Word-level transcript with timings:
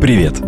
Привет! 0.00 0.40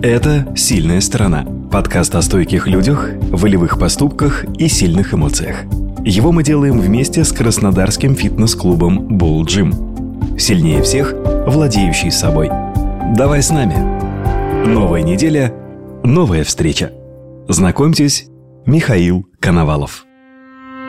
Это 0.00 0.54
«Сильная 0.54 1.00
сторона»– 1.00 1.44
подкаст 1.72 2.14
о 2.14 2.22
стойких 2.22 2.68
людях, 2.68 3.10
волевых 3.30 3.76
поступках 3.76 4.44
и 4.58 4.68
сильных 4.68 5.12
эмоциях. 5.12 5.64
Его 6.04 6.30
мы 6.30 6.44
делаем 6.44 6.78
вместе 6.78 7.24
с 7.24 7.32
краснодарским 7.32 8.14
фитнес-клубом 8.14 9.18
Bull 9.18 9.42
Gym. 9.42 10.38
Сильнее 10.38 10.82
всех, 10.84 11.14
владеющий 11.48 12.12
собой. 12.12 12.48
Давай 13.16 13.42
с 13.42 13.50
нами. 13.50 13.74
Новая 14.68 15.02
неделя, 15.02 15.52
новая 16.04 16.44
встреча. 16.44 16.92
Знакомьтесь, 17.48 18.28
Михаил 18.66 19.26
Коновалов. 19.40 20.06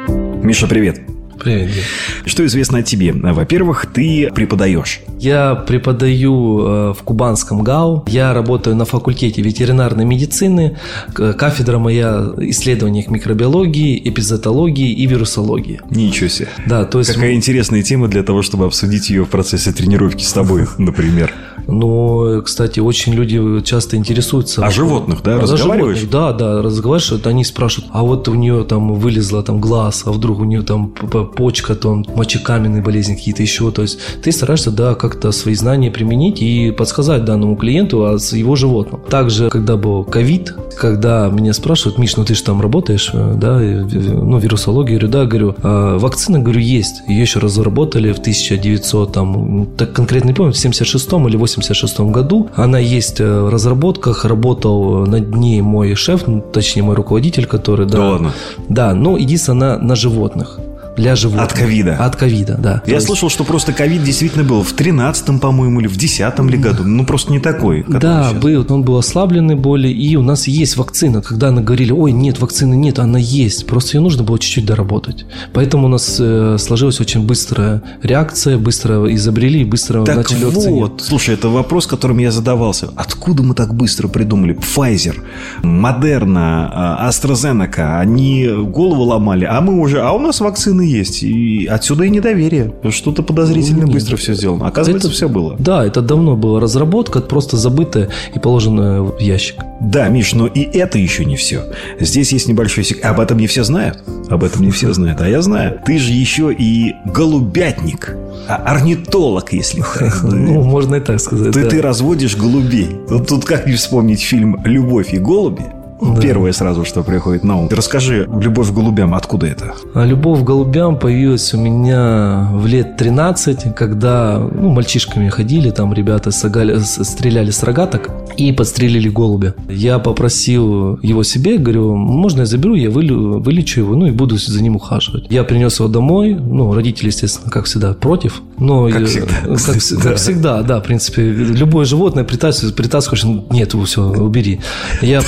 Миша, 0.08 0.68
привет! 0.68 1.13
Привет. 1.40 1.84
Что 2.26 2.46
известно 2.46 2.80
о 2.80 2.84
тебе? 2.84 3.14
Во-первых, 3.14 3.86
ты 3.94 4.32
преподаешь. 4.34 5.02
Я 5.20 5.56
преподаю 5.56 6.60
э, 6.60 6.94
в 6.94 7.04
Кубанском 7.04 7.64
ГАУ. 7.64 8.06
Я 8.08 8.34
работаю 8.34 8.76
на 8.76 8.86
факультете 8.86 9.42
ветеринарной 9.42 10.06
медицины. 10.06 10.78
Кафедра 11.14 11.80
моя 11.80 12.34
исследований 12.38 13.06
микробиологии, 13.08 14.02
эпизотологии 14.10 14.92
и 14.92 15.06
вирусологии. 15.06 15.82
Ничего 15.90 16.30
себе. 16.30 16.50
Да, 16.66 16.86
то 16.86 17.00
есть... 17.00 17.14
Какая 17.14 17.34
интересная 17.34 17.84
тема 17.84 18.08
для 18.08 18.24
того, 18.24 18.42
чтобы 18.42 18.66
обсудить 18.66 19.10
ее 19.10 19.26
в 19.26 19.30
процессе 19.30 19.72
тренировки 19.72 20.24
с 20.24 20.34
тобой, 20.34 20.68
например. 20.78 21.34
Ну, 21.68 22.42
кстати, 22.44 22.80
очень 22.80 23.14
люди 23.14 23.62
часто 23.62 23.98
интересуются. 23.98 24.66
О 24.66 24.70
животных, 24.70 25.22
да, 25.24 25.40
разговариваешь? 25.40 25.98
Животных, 25.98 26.12
да, 26.12 26.34
да, 26.34 26.62
разговариваешь, 26.62 27.26
они 27.26 27.44
спрашивают, 27.44 27.92
а 27.94 28.04
вот 28.04 28.28
у 28.28 28.36
нее 28.36 28.64
там 28.64 28.94
вылезла 28.94 29.44
там 29.44 29.60
глаз, 29.60 30.04
а 30.06 30.12
вдруг 30.12 30.40
у 30.40 30.44
нее 30.44 30.62
там 30.62 30.90
почка, 30.90 31.76
там 31.76 32.06
мочекаменные 32.16 32.82
болезни 32.82 33.16
какие-то 33.16 33.42
еще. 33.42 33.72
То 33.72 33.82
есть 33.82 34.00
ты 34.22 34.32
стараешься, 34.32 34.72
да, 34.72 34.96
как-то 34.96 35.32
свои 35.32 35.56
знания 35.56 35.92
применить 35.92 36.42
и 36.42 36.72
подсказать 36.72 37.26
данному 37.26 37.56
клиенту 37.56 38.06
о 38.06 38.18
его 38.32 38.56
животном. 38.56 39.02
Также, 39.10 39.50
когда 39.50 39.78
был 39.78 40.04
ковид, 40.04 40.54
когда 40.78 41.30
меня 41.30 41.54
спрашивают, 41.54 41.98
Миш, 41.98 42.16
ну 42.18 42.26
ты 42.26 42.36
же 42.36 42.44
там 42.44 42.62
работаешь, 42.62 43.12
э, 43.14 43.34
да, 43.36 43.60
ну, 43.60 44.38
вирусология, 44.40 44.98
говорю, 44.98 45.08
да, 45.08 45.26
говорю, 45.26 45.56
а 45.62 45.98
вакцина, 45.98 46.40
говорю, 46.40 46.60
есть. 46.60 47.04
Ее 47.08 47.22
еще 47.22 47.40
разработали 47.40 48.12
в 48.12 48.20
1900, 48.20 49.12
там, 49.12 49.68
так 49.78 49.94
конкретно 49.94 50.30
не 50.30 50.34
помню, 50.34 50.54
в 50.54 50.58
76 50.58 51.14
или 51.14 51.38
86 51.58 52.00
году. 52.12 52.50
Она 52.56 52.80
есть 52.80 53.22
э, 53.22 53.42
в 53.42 53.50
разработках, 53.50 54.26
работал 54.26 55.06
над 55.06 55.36
ней 55.36 55.62
мой 55.62 55.96
шеф, 55.96 56.28
ну, 56.28 56.42
точнее, 56.42 56.84
мой 56.84 56.96
руководитель, 56.96 57.46
который, 57.46 57.86
да. 57.86 57.98
Да 57.98 58.10
ладно? 58.10 58.34
Да, 58.70 58.94
но 58.94 59.18
единственное, 59.18 59.78
на, 59.78 59.84
на 59.84 59.96
животных 59.96 60.60
для 60.96 61.16
животных. 61.16 61.52
От 61.52 61.54
ковида? 61.54 61.96
От 61.98 62.16
ковида, 62.16 62.58
да. 62.58 62.84
Я 62.86 62.96
есть... 62.96 63.08
слышал, 63.08 63.30
что 63.30 63.44
просто 63.44 63.74
ковид 63.74 64.04
действительно 64.04 64.44
был 64.44 64.64
в 64.64 64.74
13-м, 64.74 65.40
по-моему, 65.40 65.82
или 65.82 65.88
в 65.88 65.98
10-м 65.98 66.50
ли 66.50 66.58
году. 66.58 66.84
Ну, 66.84 67.06
просто 67.06 67.32
не 67.32 67.40
такой. 67.40 67.86
Да, 67.88 68.30
сейчас. 68.30 68.42
был. 68.42 68.66
Он 68.70 68.84
был 68.84 68.98
ослабленный 68.98 69.56
более. 69.56 69.94
И 69.94 70.16
у 70.16 70.22
нас 70.22 70.48
есть 70.48 70.78
вакцина. 70.78 71.22
Когда 71.22 71.50
она 71.50 71.62
говорили, 71.62 71.92
ой, 71.92 72.12
нет, 72.12 72.40
вакцины 72.40 72.76
нет, 72.76 73.00
она 73.00 73.20
есть. 73.20 73.68
Просто 73.68 73.98
ее 73.98 74.02
нужно 74.02 74.24
было 74.24 74.40
чуть-чуть 74.40 74.66
доработать. 74.66 75.26
Поэтому 75.54 75.88
у 75.88 75.90
нас 75.90 76.18
э, 76.20 76.58
сложилась 76.60 77.00
очень 77.00 77.26
быстрая 77.26 77.82
реакция, 78.02 78.58
быстро 78.58 79.14
изобрели 79.14 79.64
быстро 79.64 80.04
так 80.06 80.18
начали 80.18 80.44
вот, 80.46 80.54
вакцинировать. 80.54 81.02
Слушай, 81.02 81.36
это 81.36 81.50
вопрос, 81.50 81.88
которым 81.88 82.20
я 82.20 82.32
задавался. 82.32 82.90
Откуда 82.96 83.44
мы 83.44 83.56
так 83.56 83.74
быстро 83.74 84.08
придумали? 84.08 84.56
Pfizer, 84.56 85.16
Moderna, 85.64 87.08
AstraZeneca, 87.10 88.00
они 88.00 88.48
голову 88.48 89.04
ломали, 89.04 89.46
а 89.46 89.62
мы 89.62 89.80
уже, 89.80 90.02
а 90.02 90.12
у 90.12 90.20
нас 90.20 90.40
вакцины 90.40 90.83
есть. 90.86 91.24
И 91.24 91.66
отсюда 91.66 92.04
и 92.04 92.10
недоверие. 92.10 92.74
Что-то 92.90 93.24
подозрительно 93.24 93.84
Нет. 93.84 93.94
быстро 93.94 94.18
все 94.18 94.34
сделано. 94.34 94.68
Оказывается, 94.68 95.08
это, 95.08 95.16
все 95.16 95.30
было. 95.30 95.56
Да, 95.60 95.86
это 95.86 96.02
давно 96.02 96.36
была 96.36 96.60
разработка, 96.60 97.20
просто 97.22 97.58
забытая 97.58 98.10
и 98.34 98.40
положенная 98.40 99.02
в 99.02 99.20
ящик. 99.20 99.58
Да, 99.82 100.08
Миш, 100.08 100.34
но 100.34 100.48
и 100.48 100.62
это 100.62 100.98
еще 100.98 101.26
не 101.26 101.36
все. 101.36 101.64
Здесь 102.00 102.32
есть 102.32 102.48
небольшой 102.48 102.84
секрет. 102.84 103.06
Об 103.06 103.20
этом 103.20 103.38
не 103.38 103.48
все 103.48 103.64
знают. 103.64 104.00
Об 104.30 104.44
этом 104.44 104.62
не 104.62 104.72
все 104.72 104.94
знают. 104.94 105.20
А 105.22 105.28
я 105.28 105.42
знаю. 105.42 105.80
Ты 105.86 105.98
же 106.00 106.14
еще 106.14 106.54
и 106.54 106.94
голубятник. 107.06 108.16
А 108.48 108.56
орнитолог, 108.56 109.54
если 109.54 109.84
Ну, 110.24 110.64
можно 110.64 110.96
и 110.96 111.00
так 111.00 111.20
сказать. 111.20 111.54
Ты, 111.54 111.66
ты 111.66 111.82
разводишь 111.82 112.36
голубей. 112.36 112.90
Тут, 113.08 113.28
тут 113.28 113.46
как 113.46 113.68
не 113.68 113.74
вспомнить 113.74 114.22
фильм 114.22 114.62
«Любовь 114.66 115.14
и 115.14 115.18
голуби»? 115.18 115.64
Да. 116.04 116.22
Первое 116.22 116.52
сразу, 116.52 116.86
что 116.86 117.04
приходит 117.04 117.44
на 117.44 117.58
ум. 117.58 117.70
Расскажи, 117.72 118.28
любовь 118.40 118.70
к 118.70 118.74
голубям, 118.74 119.14
откуда 119.14 119.48
это? 119.48 119.74
А 119.94 120.06
любовь 120.06 120.42
к 120.42 120.44
голубям 120.44 121.00
появилась 121.00 121.54
у 121.54 121.58
меня 121.58 122.50
в 122.54 122.66
лет 122.66 122.98
13, 122.98 123.76
когда 123.76 124.40
ну, 124.40 124.70
мальчишками 124.70 125.30
ходили, 125.30 125.70
там 125.70 125.94
ребята 125.94 126.32
сагали, 126.32 126.80
стреляли 126.80 127.52
с 127.52 127.64
рогаток 127.64 128.10
и 128.38 128.52
подстрелили 128.52 129.10
голубя. 129.10 129.54
Я 129.70 130.00
попросил 130.00 131.00
его 131.02 131.24
себе, 131.24 131.58
говорю, 131.58 131.96
можно 131.96 132.42
я 132.42 132.46
заберу, 132.46 132.76
я 132.76 132.90
вылю, 132.90 133.40
вылечу 133.40 133.82
его, 133.82 133.96
ну 133.96 134.08
и 134.08 134.12
буду 134.12 134.38
за 134.38 134.62
ним 134.62 134.76
ухаживать. 134.76 135.28
Я 135.30 135.44
принес 135.44 135.80
его 135.80 135.90
домой, 135.90 136.36
ну, 136.36 136.74
родители, 136.74 137.08
естественно, 137.08 137.52
как 137.52 137.66
всегда, 137.66 137.94
против. 137.94 138.42
Но 138.58 138.90
как 138.90 139.06
всегда. 139.06 139.34
Как, 139.44 140.04
как 140.04 140.18
всегда, 140.18 140.62
да, 140.64 140.80
в 140.80 140.84
принципе, 140.84 141.22
любое 141.22 141.86
животное 141.86 142.24
притаскиваешь, 142.24 142.76
притаскиваешь, 142.76 143.24
нет, 143.52 143.74
все, 143.86 144.02
убери. 144.02 144.60
Я, 145.02 145.22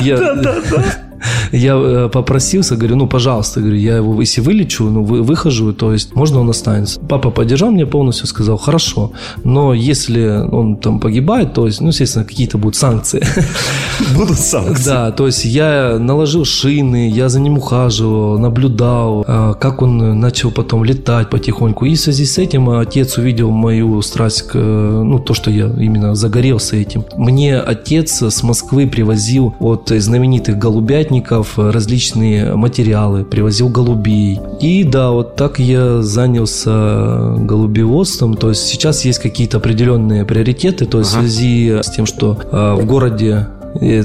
я, 0.00 0.21
да, 0.22 0.34
да, 0.34 0.60
да. 0.70 1.11
Я 1.52 1.74
э, 1.76 2.08
попросился, 2.12 2.76
говорю, 2.76 2.96
ну, 2.96 3.06
пожалуйста, 3.06 3.60
говорю, 3.60 3.76
я 3.76 3.96
его, 3.96 4.20
если 4.20 4.40
вылечу, 4.40 4.84
ну, 4.84 5.04
вы, 5.04 5.22
выхожу, 5.22 5.72
то 5.72 5.92
есть 5.92 6.14
можно 6.14 6.40
он 6.40 6.50
останется. 6.50 7.00
Папа 7.00 7.30
поддержал 7.30 7.70
меня 7.70 7.86
полностью, 7.86 8.26
сказал, 8.26 8.56
хорошо, 8.56 9.12
но 9.44 9.74
если 9.74 10.26
он 10.50 10.76
там 10.76 11.00
погибает, 11.00 11.54
то 11.54 11.66
есть, 11.66 11.80
ну, 11.80 11.88
естественно, 11.88 12.24
какие-то 12.24 12.58
будут 12.58 12.76
санкции. 12.76 13.24
Будут 14.16 14.38
санкции. 14.38 14.84
Да, 14.84 15.10
то 15.10 15.26
есть 15.26 15.44
я 15.44 15.98
наложил 15.98 16.44
шины, 16.44 17.10
я 17.10 17.28
за 17.28 17.40
ним 17.40 17.58
ухаживал, 17.58 18.38
наблюдал, 18.38 19.24
а, 19.26 19.54
как 19.54 19.82
он 19.82 20.18
начал 20.20 20.50
потом 20.50 20.84
летать 20.84 21.30
потихоньку. 21.30 21.84
И 21.84 21.94
в 21.94 22.00
связи 22.00 22.24
с 22.24 22.38
этим 22.38 22.70
отец 22.70 23.18
увидел 23.18 23.50
мою 23.50 24.02
страсть 24.02 24.42
к, 24.42 24.54
ну, 24.54 25.18
то, 25.18 25.34
что 25.34 25.50
я 25.50 25.66
именно 25.66 26.14
загорелся 26.14 26.76
этим. 26.76 27.04
Мне 27.16 27.58
отец 27.58 28.22
с 28.22 28.42
Москвы 28.42 28.86
привозил 28.86 29.54
от 29.60 29.88
знаменитых 29.88 30.58
голубятни 30.58 31.11
охотников 31.12 31.58
различные 31.58 32.54
материалы, 32.54 33.24
привозил 33.24 33.68
голубей. 33.68 34.40
И 34.60 34.84
да, 34.84 35.10
вот 35.10 35.36
так 35.36 35.58
я 35.58 36.02
занялся 36.02 37.36
голубеводством. 37.38 38.34
То 38.36 38.50
есть 38.50 38.62
сейчас 38.62 39.04
есть 39.04 39.18
какие-то 39.18 39.58
определенные 39.58 40.24
приоритеты, 40.24 40.86
то 40.86 40.98
есть 40.98 41.12
ага. 41.12 41.20
в 41.20 41.28
связи 41.28 41.80
с 41.82 41.90
тем, 41.90 42.06
что 42.06 42.38
э, 42.50 42.74
в 42.80 42.86
городе 42.86 43.48
э, 43.80 44.02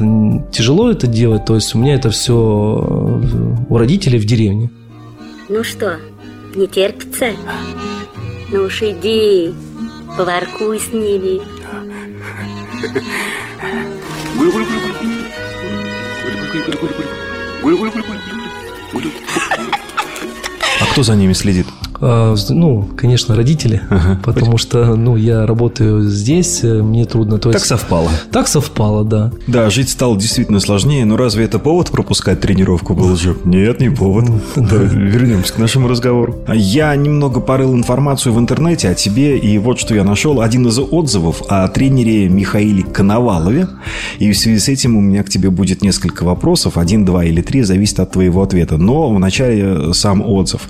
тяжело 0.51 0.91
это 0.91 1.07
делать, 1.07 1.45
то 1.45 1.55
есть 1.55 1.75
у 1.75 1.79
меня 1.79 1.95
это 1.95 2.09
все 2.09 2.33
у 3.69 3.77
родителей 3.77 4.19
в 4.19 4.25
деревне. 4.25 4.69
Ну 5.49 5.63
что, 5.63 5.97
не 6.55 6.67
терпится? 6.67 7.27
Ну 8.51 8.63
уж 8.63 8.81
иди, 8.81 9.53
поваркуй 10.17 10.79
с 10.79 10.91
ними. 10.91 11.41
А 20.79 20.85
кто 20.91 21.03
за 21.03 21.15
ними 21.15 21.33
следит? 21.33 21.67
А, 21.99 22.35
ну, 22.49 22.87
конечно, 22.95 23.35
родители, 23.35 23.81
ага, 23.89 24.19
потому 24.23 24.57
что, 24.57 24.95
ну, 24.95 25.15
я 25.15 25.45
работаю 25.45 26.03
здесь, 26.03 26.63
э, 26.63 26.81
мне 26.81 27.05
трудно. 27.05 27.39
То 27.39 27.49
есть... 27.49 27.59
Так 27.59 27.67
совпало. 27.67 28.09
Так 28.31 28.47
совпало, 28.47 29.03
да. 29.03 29.31
Да, 29.47 29.69
жить 29.69 29.89
стало 29.89 30.17
действительно 30.17 30.59
сложнее, 30.59 31.05
но 31.05 31.17
разве 31.17 31.45
это 31.45 31.59
повод 31.59 31.89
пропускать 31.89 32.39
тренировку 32.41 32.93
был 32.93 33.15
же? 33.15 33.35
Нет, 33.45 33.79
не 33.79 33.89
повод. 33.89 34.25
Да, 34.55 34.75
вернемся 34.75 35.53
к 35.53 35.57
нашему 35.59 35.87
разговору. 35.87 36.35
Я 36.53 36.95
немного 36.95 37.39
порыл 37.39 37.73
информацию 37.73 38.33
в 38.33 38.39
интернете 38.39 38.89
о 38.89 38.95
тебе, 38.95 39.37
и 39.37 39.57
вот 39.57 39.79
что 39.79 39.95
я 39.95 40.03
нашел. 40.03 40.41
Один 40.41 40.67
из 40.67 40.77
отзывов 40.79 41.41
о 41.47 41.67
тренере 41.69 42.27
Михаиле 42.27 42.83
Коновалове. 42.83 43.67
И 44.19 44.31
в 44.31 44.37
связи 44.37 44.59
с 44.59 44.67
этим 44.67 44.97
у 44.97 45.01
меня 45.01 45.23
к 45.23 45.29
тебе 45.29 45.49
будет 45.49 45.81
несколько 45.81 46.23
вопросов. 46.23 46.77
Один, 46.77 47.05
два 47.05 47.23
или 47.23 47.41
три, 47.41 47.61
зависит 47.61 47.99
от 47.99 48.11
твоего 48.11 48.43
ответа. 48.43 48.77
Но 48.77 49.09
вначале 49.09 49.93
сам 49.93 50.21
отзыв. 50.21 50.67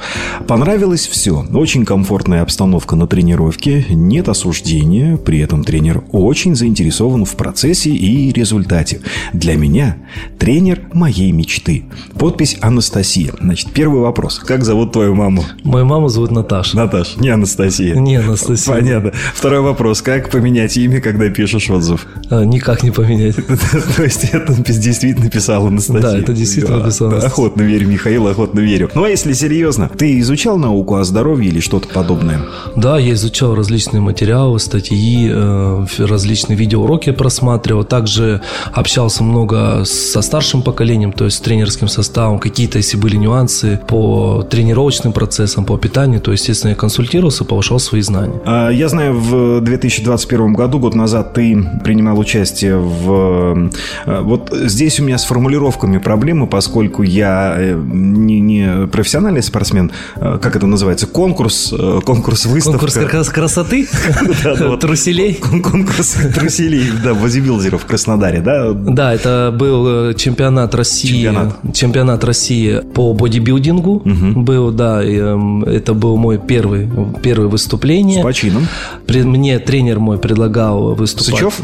Понравилось 0.47 1.07
все. 1.07 1.16
Очень 1.53 1.83
комфортная 1.83 2.41
обстановка 2.43 2.95
на 2.95 3.07
тренировке, 3.07 3.85
нет 3.89 4.29
осуждения, 4.29 5.17
при 5.17 5.39
этом 5.39 5.63
тренер 5.63 6.03
очень 6.11 6.55
заинтересован 6.55 7.25
в 7.25 7.35
процессе 7.35 7.89
и 7.89 8.31
результате. 8.31 9.01
Для 9.33 9.55
меня 9.55 9.97
тренер 10.37 10.81
моей 10.93 11.31
мечты. 11.31 11.85
Подпись 12.19 12.57
Анастасия. 12.61 13.33
Значит, 13.41 13.71
первый 13.71 14.01
вопрос. 14.01 14.39
Как 14.39 14.63
зовут 14.63 14.91
твою 14.91 15.15
маму? 15.15 15.43
Мою 15.63 15.85
маму 15.85 16.07
зовут 16.07 16.31
Наташа. 16.31 16.77
Наташа, 16.77 17.19
не 17.19 17.29
Анастасия. 17.29 17.95
Не 17.95 18.17
Анастасия. 18.17 18.73
Понятно. 18.73 19.11
Второй 19.33 19.61
вопрос. 19.61 20.01
Как 20.01 20.29
поменять 20.29 20.77
имя, 20.77 21.01
когда 21.01 21.29
пишешь 21.29 21.69
отзыв? 21.69 22.05
А, 22.29 22.43
никак 22.43 22.83
не 22.83 22.91
поменять. 22.91 23.35
То 23.97 24.03
есть 24.03 24.25
это 24.25 24.53
действительно 24.53 25.29
писал 25.29 25.67
Анастасия? 25.67 26.01
Да, 26.01 26.17
это 26.17 26.33
действительно 26.33 26.83
писал 26.83 27.13
Охотно 27.13 27.63
верю, 27.63 27.87
Михаил, 27.87 28.27
охотно 28.27 28.59
верю. 28.59 28.91
Ну 28.93 29.03
а 29.03 29.09
если 29.09 29.33
серьезно, 29.33 29.89
ты 29.89 30.19
изучал 30.19 30.57
науку 30.57 30.95
о 30.95 31.03
здоровье 31.07 31.49
или 31.49 31.59
что-то 31.59 31.87
подобное? 31.87 32.41
Да, 32.75 32.97
я 32.97 33.13
изучал 33.13 33.55
различные 33.55 34.01
материалы, 34.01 34.59
статьи, 34.59 35.29
э, 35.31 35.85
различные 35.99 36.57
видеоуроки 36.57 37.11
просматривал. 37.11 37.83
Также 37.83 38.41
общался 38.73 39.23
много 39.23 39.83
со 39.85 40.21
старшим 40.21 40.61
поколением, 40.61 41.11
то 41.11 41.25
есть 41.25 41.37
с 41.37 41.39
тренерским 41.39 41.87
составом. 41.87 42.39
Какие-то, 42.39 42.77
если 42.77 42.97
были 42.97 43.17
нюансы 43.17 43.79
по 43.87 44.43
тренировочным 44.49 45.13
процессам, 45.13 45.65
по 45.65 45.77
питанию, 45.77 46.21
то, 46.21 46.31
естественно, 46.31 46.71
я 46.71 46.75
консультировался, 46.75 47.45
повышал 47.45 47.79
свои 47.79 48.01
знания. 48.01 48.41
А, 48.45 48.69
я 48.69 48.89
знаю, 48.89 49.19
в 49.19 49.61
2021 49.61 50.53
году, 50.53 50.79
год 50.79 50.95
назад, 50.95 51.33
ты 51.33 51.57
принимал 51.83 52.19
участие 52.19 52.77
в... 52.77 53.69
Э, 54.05 54.21
вот 54.21 54.51
здесь 54.53 54.99
у 54.99 55.03
меня 55.03 55.17
с 55.17 55.25
формулировками 55.25 55.97
проблемы, 55.97 56.47
поскольку 56.47 57.03
я 57.03 57.55
э, 57.57 57.73
не, 57.75 58.39
не 58.39 58.87
профессиональный 58.87 59.43
спортсмен, 59.43 59.91
как 60.15 60.55
это 60.55 60.65
называется, 60.65 60.96
конкурс, 61.05 61.73
конкурс 62.05 62.45
выставка. 62.45 62.87
Конкурс 62.87 63.29
красоты? 63.29 63.87
Труселей? 64.79 65.35
Конкурс 65.35 66.17
труселей, 66.33 66.91
да, 67.03 67.13
бодибилдеров 67.13 67.83
в 67.83 67.85
Краснодаре, 67.85 68.41
да? 68.41 68.71
Да, 68.73 69.13
это 69.13 69.53
был 69.57 70.13
чемпионат 70.13 70.75
России. 70.75 71.29
Чемпионат 71.73 72.23
России 72.23 72.81
по 72.93 73.13
бодибилдингу 73.13 74.01
был, 74.35 74.71
да, 74.71 75.03
эм, 75.03 75.63
это 75.63 75.93
был 75.93 76.17
мой 76.17 76.37
первый, 76.37 76.89
первое 77.21 77.47
выступление. 77.47 78.21
С 78.21 78.23
почином. 78.23 78.67
Мне 79.07 79.59
тренер 79.59 79.99
мой 79.99 80.17
предлагал 80.17 80.95
выступать. 80.95 81.39
Сычев? 81.39 81.61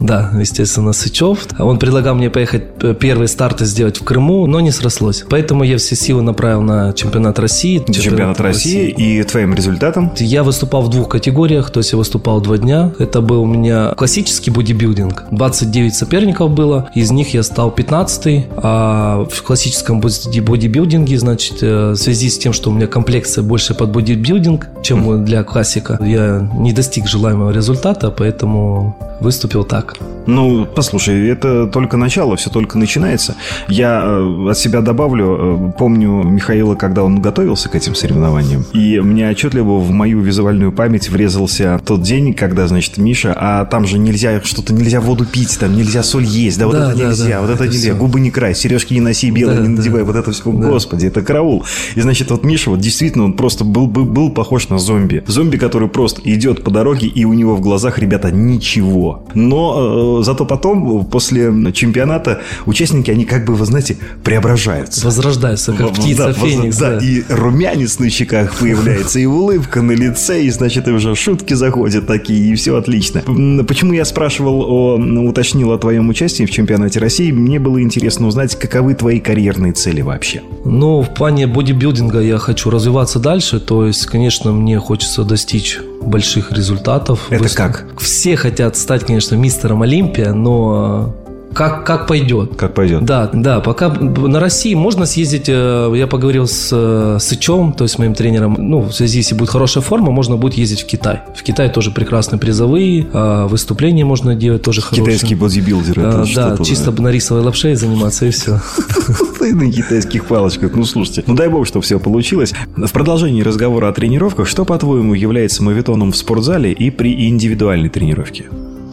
Да, 0.00 0.32
естественно, 0.38 0.92
Сычев. 0.92 1.46
Он 1.58 1.78
предлагал 1.78 2.14
мне 2.14 2.30
поехать 2.30 2.64
э, 2.80 2.94
первый 2.98 3.28
старт 3.28 3.60
сделать 3.60 4.00
в 4.00 4.04
Крыму, 4.04 4.46
но 4.46 4.60
не 4.60 4.70
срослось. 4.70 5.24
Поэтому 5.28 5.64
я 5.64 5.78
все 5.78 5.96
силы 5.96 6.22
направил 6.22 6.62
на 6.62 6.92
чемпионат 6.92 7.38
России. 7.38 7.78
Чемпионат, 7.78 8.02
чемпионат 8.02 8.40
России. 8.40 8.71
России. 8.72 9.18
И 9.20 9.22
твоим 9.24 9.54
результатом? 9.54 10.12
Я 10.16 10.42
выступал 10.42 10.82
в 10.82 10.90
двух 10.90 11.08
категориях, 11.08 11.70
то 11.70 11.80
есть 11.80 11.92
я 11.92 11.98
выступал 11.98 12.40
два 12.40 12.58
дня. 12.58 12.92
Это 12.98 13.20
был 13.20 13.42
у 13.42 13.46
меня 13.46 13.94
классический 13.96 14.50
бодибилдинг. 14.50 15.24
29 15.30 15.94
соперников 15.94 16.50
было, 16.50 16.90
из 16.94 17.10
них 17.10 17.34
я 17.34 17.42
стал 17.42 17.70
15 17.70 18.46
а 18.56 19.26
в 19.30 19.42
классическом 19.42 20.00
бодибилдинге, 20.00 21.18
значит, 21.18 21.62
э, 21.62 21.90
в 21.90 21.96
связи 21.96 22.28
с 22.28 22.38
тем, 22.38 22.52
что 22.52 22.70
у 22.70 22.72
меня 22.72 22.86
комплекция 22.86 23.42
больше 23.42 23.74
под 23.74 23.90
бодибилдинг, 23.90 24.68
чем 24.82 25.24
для 25.24 25.42
классика, 25.42 25.98
я 26.00 26.48
не 26.54 26.72
достиг 26.72 27.06
желаемого 27.06 27.50
результата, 27.50 28.10
поэтому 28.10 28.96
выступил 29.20 29.64
так. 29.64 29.96
Ну, 30.26 30.66
послушай, 30.66 31.28
это 31.28 31.66
только 31.66 31.96
начало, 31.96 32.36
все 32.36 32.50
только 32.50 32.78
начинается. 32.78 33.34
Я 33.68 34.02
э, 34.04 34.50
от 34.50 34.58
себя 34.58 34.80
добавлю, 34.80 35.26
э, 35.26 35.72
помню 35.78 36.22
Михаила, 36.22 36.74
когда 36.74 37.02
он 37.02 37.20
готовился 37.20 37.68
к 37.68 37.74
этим 37.74 37.94
соревнованиям, 37.94 38.61
и 38.72 39.00
мне 39.00 39.28
отчетливо 39.28 39.78
в 39.78 39.90
мою 39.90 40.20
визуальную 40.20 40.72
память 40.72 41.08
врезался 41.08 41.80
тот 41.84 42.02
день, 42.02 42.34
когда, 42.34 42.66
значит, 42.66 42.98
Миша, 42.98 43.34
а 43.36 43.64
там 43.64 43.86
же 43.86 43.98
нельзя 43.98 44.40
что-то, 44.42 44.72
нельзя 44.72 45.00
воду 45.00 45.26
пить, 45.26 45.58
там 45.58 45.76
нельзя 45.76 46.02
соль 46.02 46.24
есть, 46.24 46.58
да, 46.58 46.66
вот 46.66 46.72
да, 46.72 46.90
это 46.90 46.98
да, 46.98 47.08
нельзя, 47.08 47.28
да, 47.28 47.40
вот 47.40 47.50
это, 47.50 47.64
это 47.64 47.72
нельзя, 47.72 47.90
все. 47.90 47.98
губы 47.98 48.20
не 48.20 48.30
край, 48.30 48.54
сережки 48.54 48.94
не 48.94 49.00
носи 49.00 49.30
белые, 49.30 49.60
да, 49.60 49.66
не 49.66 49.68
надевай, 49.68 50.00
да, 50.00 50.06
вот 50.06 50.16
это 50.16 50.32
все, 50.32 50.50
да. 50.52 50.68
господи, 50.68 51.06
это 51.06 51.22
караул. 51.22 51.64
И, 51.94 52.00
значит, 52.00 52.30
вот 52.30 52.44
Миша, 52.44 52.70
вот 52.70 52.80
действительно, 52.80 53.24
он 53.24 53.34
просто 53.34 53.64
был, 53.64 53.86
был, 53.86 54.04
был 54.04 54.30
похож 54.30 54.68
на 54.68 54.78
зомби. 54.78 55.22
Зомби, 55.26 55.56
который 55.56 55.88
просто 55.88 56.20
идет 56.24 56.64
по 56.64 56.70
дороге, 56.70 57.06
и 57.06 57.24
у 57.24 57.32
него 57.32 57.54
в 57.54 57.60
глазах, 57.60 57.98
ребята, 57.98 58.30
ничего. 58.30 59.24
Но 59.34 60.20
э, 60.20 60.24
зато 60.24 60.44
потом, 60.44 61.04
после 61.06 61.52
чемпионата, 61.72 62.42
участники, 62.66 63.10
они 63.10 63.24
как 63.24 63.44
бы, 63.44 63.54
вы 63.54 63.66
знаете, 63.66 63.96
преображаются. 64.24 65.04
Возрождаются, 65.04 65.72
как 65.72 65.92
птица 65.92 66.26
да, 66.26 66.32
Феникс. 66.32 66.76
Да, 66.78 66.90
да, 66.90 67.06
и 67.06 67.22
румянец 67.28 67.98
на 67.98 68.10
щеках 68.10 68.51
появляется, 68.58 69.18
и 69.18 69.26
улыбка 69.26 69.82
на 69.82 69.92
лице, 69.92 70.42
и, 70.42 70.50
значит, 70.50 70.88
и 70.88 70.90
уже 70.90 71.14
шутки 71.14 71.54
заходят 71.54 72.06
такие, 72.06 72.52
и 72.52 72.54
все 72.54 72.76
отлично. 72.76 73.22
Почему 73.66 73.92
я 73.92 74.04
спрашивал, 74.04 74.62
о, 74.62 74.96
уточнил 74.96 75.72
о 75.72 75.78
твоем 75.78 76.08
участии 76.08 76.44
в 76.44 76.50
чемпионате 76.50 76.98
России, 76.98 77.32
мне 77.32 77.58
было 77.58 77.82
интересно 77.82 78.26
узнать, 78.26 78.54
каковы 78.56 78.94
твои 78.94 79.20
карьерные 79.20 79.72
цели 79.72 80.02
вообще. 80.02 80.42
Ну, 80.64 81.02
в 81.02 81.14
плане 81.14 81.46
бодибилдинга 81.46 82.20
я 82.20 82.38
хочу 82.38 82.70
развиваться 82.70 83.18
дальше, 83.18 83.60
то 83.60 83.86
есть, 83.86 84.06
конечно, 84.06 84.52
мне 84.52 84.78
хочется 84.78 85.24
достичь 85.24 85.78
больших 86.00 86.52
результатов. 86.52 87.26
Это 87.30 87.44
Вы... 87.44 87.48
как? 87.48 87.86
Все 88.00 88.36
хотят 88.36 88.76
стать, 88.76 89.04
конечно, 89.06 89.36
мистером 89.36 89.82
Олимпия, 89.82 90.32
но 90.32 91.14
как, 91.54 91.86
как 91.86 92.06
пойдет. 92.06 92.56
Как 92.56 92.74
пойдет. 92.74 93.04
Да, 93.04 93.30
да. 93.32 93.60
Пока 93.60 93.88
на 93.88 94.40
России 94.40 94.74
можно 94.74 95.06
съездить. 95.06 95.48
Э, 95.48 95.92
я 95.94 96.06
поговорил 96.06 96.46
с 96.46 96.70
э, 96.72 97.18
Сычом, 97.20 97.72
то 97.72 97.84
есть 97.84 97.98
моим 97.98 98.14
тренером. 98.14 98.56
Ну, 98.58 98.80
в 98.80 98.92
связи, 98.92 99.18
если 99.18 99.34
будет 99.34 99.50
хорошая 99.50 99.82
форма, 99.82 100.10
можно 100.10 100.36
будет 100.36 100.54
ездить 100.54 100.82
в 100.82 100.86
Китай. 100.86 101.20
В 101.36 101.42
Китае 101.42 101.68
тоже 101.68 101.90
прекрасные 101.90 102.38
призовые, 102.38 103.06
а, 103.12 103.46
выступления 103.46 104.04
можно 104.04 104.34
делать 104.34 104.62
тоже 104.62 104.80
хорошие. 104.80 105.04
Китайские 105.04 105.38
бодибилдеры. 105.38 106.02
А, 106.02 106.24
да, 106.34 106.56
чисто 106.64 106.90
на 106.90 107.08
рисовой 107.08 107.42
лапше 107.42 107.76
заниматься 107.76 108.26
и 108.26 108.30
все. 108.30 108.60
На 109.40 109.70
китайских 109.70 110.26
палочках. 110.26 110.74
Ну, 110.74 110.84
слушайте, 110.84 111.24
ну 111.26 111.34
дай 111.34 111.48
бог, 111.48 111.66
что 111.66 111.80
все 111.80 111.98
получилось. 111.98 112.54
В 112.76 112.90
продолжении 112.92 113.42
разговора 113.42 113.88
о 113.88 113.92
тренировках, 113.92 114.46
что, 114.46 114.64
по-твоему, 114.64 115.14
является 115.14 115.62
мавитоном 115.62 116.12
в 116.12 116.16
спортзале 116.16 116.72
и 116.72 116.90
при 116.90 117.28
индивидуальной 117.28 117.88
тренировке? 117.88 118.44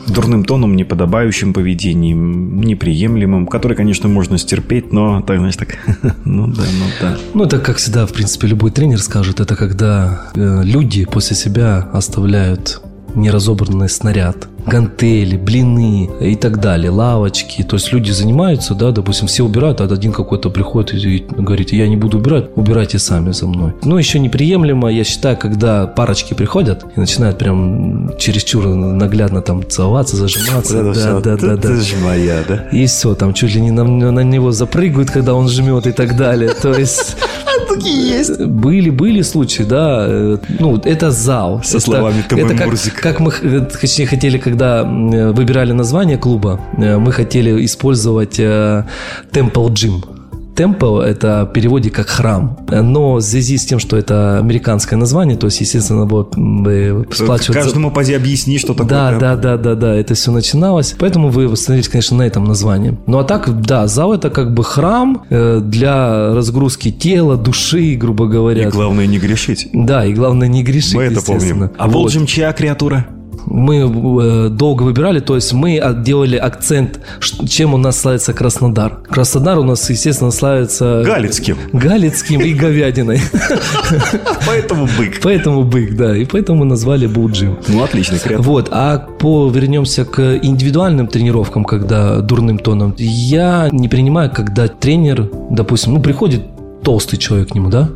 Дурным 0.10 0.44
тоном, 0.44 0.76
неподобающим 0.76 1.54
поведением, 1.54 2.62
неприемлемым, 2.62 3.48
который, 3.48 3.76
конечно, 3.76 4.10
можно 4.10 4.38
стерпеть, 4.38 4.92
но 4.92 5.22
так, 5.22 5.38
знаешь, 5.38 5.56
так, 5.56 5.78
ну 6.26 6.48
да, 6.48 6.64
ну 6.64 6.86
да. 7.02 7.18
Ну, 7.34 7.44
это, 7.44 7.60
как 7.60 7.78
всегда, 7.78 8.06
в 8.06 8.14
принципе, 8.14 8.48
любой 8.48 8.72
тренер 8.72 9.02
скажет, 9.02 9.40
это 9.40 9.56
когда 9.56 10.32
э, 10.36 10.62
люди 10.64 11.06
после 11.06 11.36
себя 11.36 11.90
оставляют 11.94 12.82
неразобранный 13.16 13.90
снаряд 13.90 14.48
гантели, 14.70 15.36
блины 15.36 16.10
и 16.22 16.36
так 16.36 16.62
далее, 16.62 16.92
лавочки. 16.92 17.64
То 17.64 17.76
есть 17.76 17.92
люди 17.92 18.12
занимаются, 18.12 18.76
да, 18.76 18.92
допустим, 18.92 19.28
все 19.28 19.44
убирают, 19.44 19.82
а 19.82 19.86
один 19.86 20.14
какой-то 20.14 20.50
приходит 20.50 20.94
и 20.94 21.26
говорит, 21.38 21.74
я 21.74 21.88
не 21.88 21.98
буду 21.98 22.20
убирать, 22.20 22.46
убирайте 22.56 23.00
сами 23.00 23.32
за 23.32 23.48
мной. 23.48 23.74
Ну, 23.84 23.98
еще 23.98 24.20
неприемлемо, 24.20 24.90
я 24.90 25.04
считаю, 25.04 25.36
когда 25.38 25.88
парочки 25.88 26.34
приходят 26.34 26.86
и 26.96 27.00
начинают 27.00 27.38
прям 27.38 28.18
чересчур 28.18 28.68
наглядно 28.68 29.42
там 29.42 29.68
целоваться, 29.68 30.16
зажиматься. 30.16 30.84
да, 30.84 30.94
все. 30.94 31.20
да, 31.20 31.36
да, 31.36 31.58
да. 31.58 31.76
Же 31.76 31.98
моя, 31.98 32.44
да? 32.48 32.68
И 32.72 32.86
все, 32.86 33.16
там 33.16 33.34
чуть 33.34 33.56
ли 33.56 33.62
не 33.62 33.72
на, 33.72 33.84
на 33.84 34.20
него 34.22 34.52
запрыгивают, 34.52 35.10
когда 35.10 35.34
он 35.34 35.50
жмет 35.50 35.88
и 35.88 35.92
так 35.92 36.16
далее. 36.16 36.52
То 36.62 36.74
есть 36.74 37.18
такие 37.76 38.18
есть. 38.18 38.40
Были, 38.40 38.90
были 38.90 39.22
случаи, 39.22 39.64
да. 39.64 40.40
Ну, 40.60 40.78
это 40.78 41.12
зал. 41.12 41.62
Со 41.64 41.80
словами 41.80 42.24
ТВ 42.28 42.38
Это 42.38 42.56
как, 42.56 42.70
как 43.02 43.20
мы 43.20 43.32
хотели, 43.32 44.38
когда 44.38 44.84
выбирали 44.84 45.72
название 45.74 46.18
клуба, 46.18 46.60
э, 46.78 46.98
мы 46.98 47.12
хотели 47.12 47.66
использовать 47.66 48.40
э, 48.40 48.86
Temple 49.32 49.70
Gym. 49.70 50.19
Темпл– 50.60 51.00
это 51.00 51.48
в 51.50 51.54
переводе 51.54 51.90
как 51.90 52.10
храм. 52.10 52.58
Но 52.70 53.16
в 53.16 53.22
связи 53.22 53.58
с 53.58 53.66
тем, 53.66 53.80
что 53.80 53.96
это 53.96 54.40
американское 54.40 55.00
название, 55.00 55.38
то 55.38 55.48
есть, 55.48 55.62
естественно, 55.62 56.04
вот 56.04 56.34
сплачиваться... 56.34 57.54
Каждому 57.54 57.92
поди 57.92 58.14
объясни, 58.14 58.60
что 58.60 58.74
такое 58.74 58.90
Да, 58.90 59.18
да, 59.18 59.36
да, 59.38 59.56
да, 59.56 59.76
да, 59.76 59.96
это 59.96 60.16
все 60.16 60.32
начиналось. 60.32 60.96
Поэтому 61.00 61.30
вы 61.30 61.48
восстановились, 61.48 61.88
конечно, 61.88 62.18
на 62.18 62.24
этом 62.24 62.44
названии. 62.44 62.98
Ну, 63.08 63.20
а 63.20 63.24
так, 63.24 63.62
да, 63.62 63.88
зал– 63.88 64.12
это 64.16 64.30
как 64.30 64.54
бы 64.54 64.66
храм 64.66 65.24
э, 65.30 65.62
для 65.64 66.34
разгрузки 66.34 66.92
тела, 66.92 67.38
души, 67.38 67.96
грубо 67.96 68.28
говоря. 68.28 68.68
И 68.68 68.70
главное 68.70 69.08
не 69.08 69.18
грешить. 69.18 69.70
Да, 69.72 70.06
и 70.06 70.12
главное 70.12 70.50
не 70.50 70.62
грешить, 70.62 70.96
Мы 70.96 71.04
это 71.04 71.22
помним. 71.22 71.70
А 71.78 71.86
вот. 71.88 71.94
Волжем 71.94 72.26
чья 72.26 72.52
креатура? 72.52 73.08
Мы 73.46 73.78
э, 73.78 74.50
долго 74.50 74.84
выбирали, 74.84 75.20
то 75.20 75.36
есть 75.36 75.54
мы 75.54 75.82
делали 75.98 76.38
акцент, 76.38 77.00
чем 77.48 77.74
у 77.74 77.78
нас 77.78 78.00
славится 78.00 78.34
Краснодар. 78.34 79.00
Краснодар 79.10 79.60
у 79.60 79.64
нас, 79.64 79.90
естественно, 79.90 80.32
славится... 80.32 81.04
Галицким. 81.06 81.58
Галицким 81.74 82.42
и 82.42 82.54
говядиной. 82.54 83.22
Поэтому 84.48 84.88
бык. 84.98 85.20
Поэтому 85.22 85.64
бык, 85.64 85.96
да. 85.96 86.16
И 86.16 86.26
поэтому 86.26 86.64
назвали 86.64 87.08
Буджим. 87.08 87.58
Ну, 87.68 87.84
отличный 87.84 88.20
креатив. 88.20 88.46
Вот. 88.46 88.70
А 88.72 88.98
по 88.98 89.50
вернемся 89.50 90.06
к 90.06 90.40
индивидуальным 90.42 91.08
тренировкам, 91.08 91.66
когда 91.66 92.22
дурным 92.22 92.60
тоном, 92.60 92.96
я 92.98 93.70
не 93.72 93.88
принимаю, 93.88 94.32
когда 94.32 94.68
тренер, 94.68 95.30
допустим, 95.50 95.94
ну, 95.94 96.02
приходит 96.02 96.42
толстый 96.84 97.18
человек 97.18 97.50
к 97.50 97.56
нему, 97.56 97.70
да, 97.70 97.90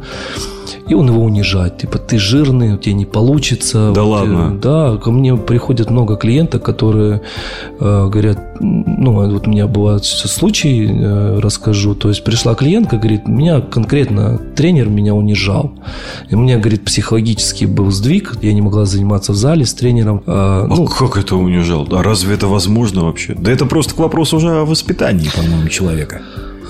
и 0.87 0.93
он 0.93 1.07
его 1.07 1.23
унижает. 1.23 1.77
Типа, 1.77 1.97
ты 1.97 2.17
жирный, 2.17 2.73
у 2.73 2.77
тебя 2.77 2.93
не 2.93 3.05
получится. 3.05 3.91
Да 3.93 4.03
вот, 4.03 4.09
ладно? 4.09 4.57
Да, 4.61 4.97
ко 4.97 5.11
мне 5.11 5.35
приходят 5.35 5.89
много 5.89 6.17
клиентов, 6.17 6.61
которые 6.61 7.21
э, 7.79 8.09
говорят, 8.09 8.39
ну, 8.59 9.13
вот 9.13 9.47
у 9.47 9.49
меня 9.49 9.67
бывает 9.67 10.03
случай, 10.05 10.87
э, 10.87 11.39
расскажу. 11.39 11.95
То 11.95 12.09
есть 12.09 12.23
пришла 12.23 12.55
клиентка, 12.55 12.97
говорит, 12.97 13.27
меня 13.27 13.61
конкретно 13.61 14.39
тренер 14.55 14.89
меня 14.89 15.13
унижал. 15.13 15.71
И 16.29 16.35
у 16.35 16.39
меня, 16.39 16.57
говорит, 16.57 16.83
психологический 16.83 17.65
был 17.65 17.91
сдвиг, 17.91 18.37
я 18.41 18.53
не 18.53 18.61
могла 18.61 18.85
заниматься 18.85 19.31
в 19.31 19.35
зале 19.35 19.65
с 19.65 19.73
тренером. 19.73 20.17
Э, 20.17 20.21
а 20.27 20.67
ну, 20.67 20.85
как 20.85 21.17
это 21.17 21.35
унижал? 21.35 21.87
А 21.91 22.03
разве 22.03 22.35
это 22.35 22.47
возможно 22.47 23.05
вообще? 23.05 23.35
Да 23.35 23.51
это 23.51 23.65
просто 23.65 23.95
к 23.95 23.99
вопросу 23.99 24.37
уже 24.37 24.49
о 24.49 24.65
воспитании, 24.65 25.29
по-моему, 25.33 25.69
человека. 25.69 26.21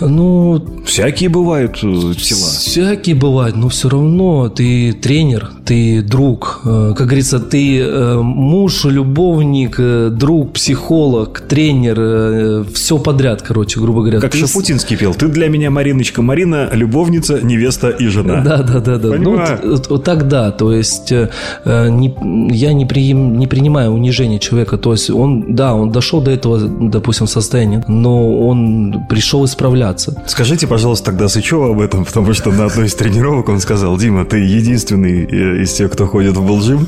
Ну, 0.01 0.63
Всякие 0.85 1.29
бывают 1.29 1.77
э, 1.77 2.13
тела. 2.15 2.49
Всякие 2.49 3.15
бывают, 3.15 3.55
но 3.55 3.69
все 3.69 3.89
равно 3.89 4.49
ты 4.49 4.91
тренер, 4.93 5.49
ты 5.65 6.01
друг. 6.01 6.61
Э, 6.65 6.93
Как 6.95 7.07
говорится, 7.07 7.39
ты 7.39 7.79
э, 7.79 8.17
муж, 8.21 8.85
любовник, 8.85 9.79
друг, 10.17 10.53
психолог, 10.53 11.39
тренер, 11.41 12.65
все 12.73 12.97
подряд, 12.97 13.41
короче, 13.41 13.79
грубо 13.79 14.01
говоря. 14.01 14.19
Как 14.19 14.31
Ты 14.31 14.39
Шафутинский 14.39 14.97
пел. 14.97 15.13
Ты 15.13 15.27
для 15.27 15.47
меня, 15.47 15.69
Мариночка, 15.71 16.21
Марина, 16.21 16.69
любовница, 16.73 17.39
невеста 17.41 17.89
и 17.89 18.07
жена. 18.07 18.41
Да, 18.41 18.57
да, 18.63 18.79
да, 18.79 18.97
да. 18.97 19.07
Ну, 19.07 19.13
Понимаю. 19.13 19.59
вот, 19.63 19.89
вот- 19.89 20.03
так 20.03 20.27
да. 20.27 20.51
То 20.51 20.73
есть 20.73 21.11
не- 21.11 22.55
я 22.55 22.73
не, 22.73 22.85
прием- 22.85 23.37
не 23.37 23.47
принимаю 23.47 23.91
унижение 23.93 24.39
человека. 24.39 24.77
То 24.77 24.91
есть 24.91 25.09
он, 25.09 25.55
да, 25.55 25.73
он 25.75 25.91
дошел 25.91 26.21
до 26.21 26.31
этого, 26.31 26.59
допустим, 26.59 27.27
состояния, 27.27 27.83
но 27.87 28.39
он 28.47 29.05
пришел 29.09 29.45
исправляться. 29.83 30.15
Скажите, 30.27 30.67
пожалуйста, 30.67 31.07
тогда 31.07 31.27
Сычеву 31.27 31.71
об 31.71 31.81
этом, 31.81 32.05
потому 32.05 32.33
что 32.33 32.51
на 32.51 32.65
одной 32.65 32.87
из 32.87 32.95
тренировок 32.95 33.49
он 33.49 33.59
сказал, 33.59 33.97
Дима, 33.97 34.25
ты 34.25 34.37
единственный 34.37 35.25
э, 35.25 35.63
из 35.63 35.73
тех, 35.73 35.91
кто 35.91 36.07
ходит 36.07 36.35
в 36.37 36.45
Болжим, 36.45 36.87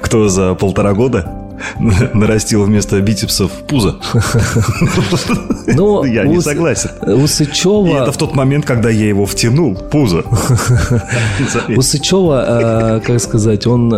кто 0.00 0.28
за 0.28 0.54
полтора 0.54 0.94
года 0.94 1.41
нарастил 2.14 2.64
вместо 2.64 3.00
бицепсов 3.00 3.50
пузо. 3.68 3.96
Но 5.66 6.04
Я 6.04 6.24
не 6.24 6.40
согласен. 6.40 6.90
У 7.02 7.24
И 7.24 7.26
Сычева... 7.26 8.02
это 8.02 8.12
в 8.12 8.16
тот 8.16 8.34
момент, 8.34 8.64
когда 8.64 8.90
я 8.90 9.08
его 9.08 9.26
втянул, 9.26 9.74
пузо. 9.74 10.24
У 11.76 11.82
Сычева, 11.82 12.98
э, 12.98 13.00
как 13.00 13.20
сказать, 13.20 13.66
он 13.66 13.94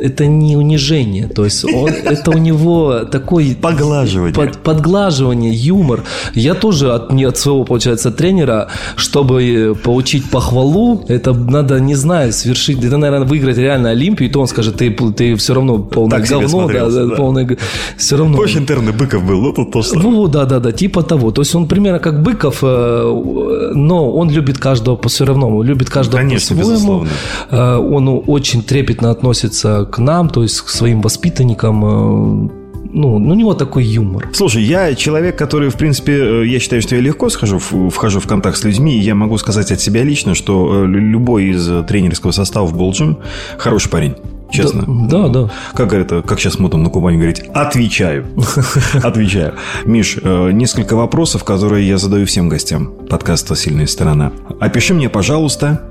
это 0.00 0.26
не 0.26 0.56
унижение, 0.56 1.28
то 1.28 1.44
есть 1.44 1.64
он, 1.64 1.90
это 1.90 2.30
у 2.30 2.38
него 2.38 3.00
такой 3.00 3.56
Поглаживание. 3.60 4.34
под- 4.34 4.58
подглаживание, 4.58 5.52
юмор. 5.52 6.04
Я 6.34 6.54
тоже 6.54 6.92
от, 6.92 7.12
не 7.12 7.24
от 7.24 7.36
своего, 7.36 7.64
получается, 7.64 8.10
тренера, 8.10 8.68
чтобы 8.96 9.44
э, 9.44 9.74
получить 9.74 10.30
похвалу, 10.30 11.04
это 11.08 11.32
надо, 11.34 11.80
не 11.80 11.94
знаю, 11.94 12.32
свершить, 12.32 12.82
это, 12.82 12.96
наверное, 12.96 13.26
выиграть 13.26 13.58
реально 13.58 13.90
Олимпию, 13.90 14.28
и 14.28 14.32
то 14.32 14.40
он 14.40 14.46
скажет, 14.46 14.76
ты, 14.76 14.90
ты 14.90 15.36
все 15.36 15.54
равно 15.54 15.78
полное 15.78 16.20
Так 16.20 16.28
говно, 16.28 16.68
да, 16.68 16.99
да. 17.06 17.16
полное, 17.16 17.56
все 17.96 18.16
равно. 18.16 18.36
Позже 18.36 18.58
интерны 18.58 18.92
Быков 18.92 19.24
был, 19.24 19.40
ну 19.40 19.52
тут 19.52 19.72
то 19.72 19.82
же. 19.82 19.94
Ну, 19.94 20.28
да, 20.28 20.44
да, 20.44 20.60
да, 20.60 20.72
типа 20.72 21.02
того. 21.02 21.30
То 21.30 21.42
есть 21.42 21.54
он 21.54 21.66
примерно 21.66 21.98
как 21.98 22.22
Быков, 22.22 22.58
э, 22.62 23.70
но 23.74 24.10
он 24.12 24.30
любит 24.30 24.58
каждого 24.58 24.96
равно, 25.24 25.48
он 25.56 25.66
любит 25.66 25.90
каждого 25.90 26.20
Конечно, 26.20 26.56
по-своему. 26.56 26.74
безусловно. 26.74 27.10
Э, 27.50 27.76
Он 27.76 28.22
очень 28.26 28.62
трепетно 28.62 29.10
относится 29.10 29.84
к 29.90 29.98
нам, 29.98 30.28
то 30.28 30.42
есть 30.42 30.60
к 30.60 30.68
своим 30.68 31.00
воспитанникам. 31.02 31.84
э, 31.84 32.50
Ну, 32.92 33.18
ну, 33.18 33.30
у 33.30 33.34
него 33.36 33.54
такой 33.54 33.84
юмор. 33.84 34.28
Слушай, 34.32 34.64
я 34.64 34.94
человек, 34.96 35.38
который, 35.38 35.68
в 35.68 35.76
принципе, 35.76 36.44
я 36.44 36.58
считаю, 36.58 36.82
что 36.82 36.96
я 36.96 37.00
легко 37.02 37.30
схожу, 37.30 37.58
вхожу 37.58 38.18
в 38.18 38.26
контакт 38.26 38.56
с 38.56 38.64
людьми, 38.64 38.92
и 38.96 38.98
я 39.00 39.14
могу 39.14 39.38
сказать 39.38 39.70
от 39.72 39.80
себя 39.80 40.02
лично, 40.04 40.34
что 40.34 40.84
лю- 40.86 40.98
любой 41.12 41.44
из 41.50 41.70
тренерского 41.86 42.32
состава 42.32 42.66
в 42.66 42.76
Болджим 42.76 43.16
хороший 43.58 43.90
парень. 43.90 44.14
Честно. 44.52 44.84
Да, 45.08 45.28
да. 45.28 45.50
Как 45.74 45.88
говорят, 45.88 46.26
как 46.26 46.40
сейчас 46.40 46.58
модно 46.58 46.78
на 46.78 46.90
Кубани 46.90 47.16
говорить, 47.16 47.42
отвечаю. 47.54 48.26
Отвечаю. 49.02 49.54
Миш, 49.84 50.18
э, 50.22 50.50
несколько 50.52 50.94
вопросов, 50.96 51.44
которые 51.44 51.86
я 51.86 51.98
задаю 51.98 52.26
всем 52.26 52.48
гостям 52.48 52.92
подкаста 53.08 53.54
«Сильная 53.56 53.86
сторона». 53.86 54.32
Опиши 54.60 54.94
мне, 54.94 55.08
пожалуйста, 55.08 55.82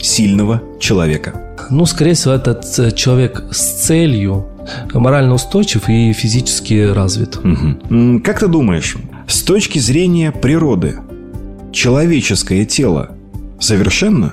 сильного 0.00 0.62
человека. 0.80 1.34
Ну, 1.70 1.86
скорее 1.86 2.14
всего, 2.14 2.34
этот 2.34 2.64
э, 2.78 2.90
человек 2.92 3.44
с 3.50 3.84
целью 3.86 4.46
морально 4.94 5.34
устойчив 5.34 5.88
и 5.88 6.12
физически 6.12 6.90
развит. 6.92 7.38
М, 7.44 8.20
Как 8.24 8.40
ты 8.40 8.48
думаешь, 8.48 8.96
с 9.28 9.42
точки 9.42 9.78
зрения 9.78 10.32
природы, 10.32 10.96
человеческое 11.72 12.64
тело 12.64 13.10
совершенно? 13.58 14.32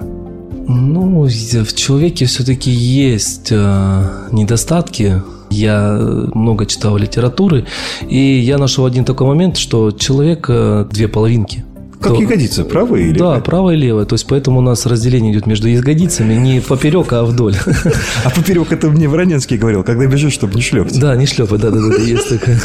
Ну, 0.69 1.23
в 1.23 1.73
человеке 1.75 2.25
все-таки 2.25 2.69
есть 2.69 3.51
э, 3.51 4.27
недостатки. 4.33 5.21
Я 5.49 5.97
много 6.33 6.65
читал 6.65 6.97
литературы, 6.97 7.65
и 8.09 8.17
я 8.17 8.57
нашел 8.57 8.85
один 8.85 9.05
такой 9.05 9.27
момент, 9.27 9.55
что 9.55 9.91
человек 9.91 10.47
э, 10.49 10.85
две 10.91 11.07
половинки. 11.07 11.63
Как 11.99 12.13
То- 12.13 12.21
ягодица, 12.21 12.63
правая 12.63 13.01
или 13.01 13.17
Да, 13.17 13.39
правая 13.39 13.75
и 13.75 13.79
левая. 13.79 14.05
То 14.05 14.13
есть 14.15 14.27
поэтому 14.27 14.59
у 14.59 14.61
нас 14.61 14.85
разделение 14.85 15.31
идет 15.33 15.47
между 15.47 15.67
ягодицами 15.67 16.35
не 16.35 16.59
поперек, 16.61 17.11
а 17.13 17.23
вдоль. 17.23 17.55
А 18.23 18.29
поперек 18.29 18.71
это 18.71 18.89
мне 18.89 19.07
Вороненский 19.07 19.57
говорил, 19.57 19.83
когда 19.83 20.05
бежишь, 20.05 20.33
чтобы 20.33 20.55
не 20.55 20.61
шлепать. 20.61 20.99
Да, 20.99 21.15
не 21.15 21.25
шлепай, 21.25 21.57
да, 21.57 21.71
да, 21.71 21.79
да, 21.79 21.95
есть 22.03 22.29
такое. 22.29 22.59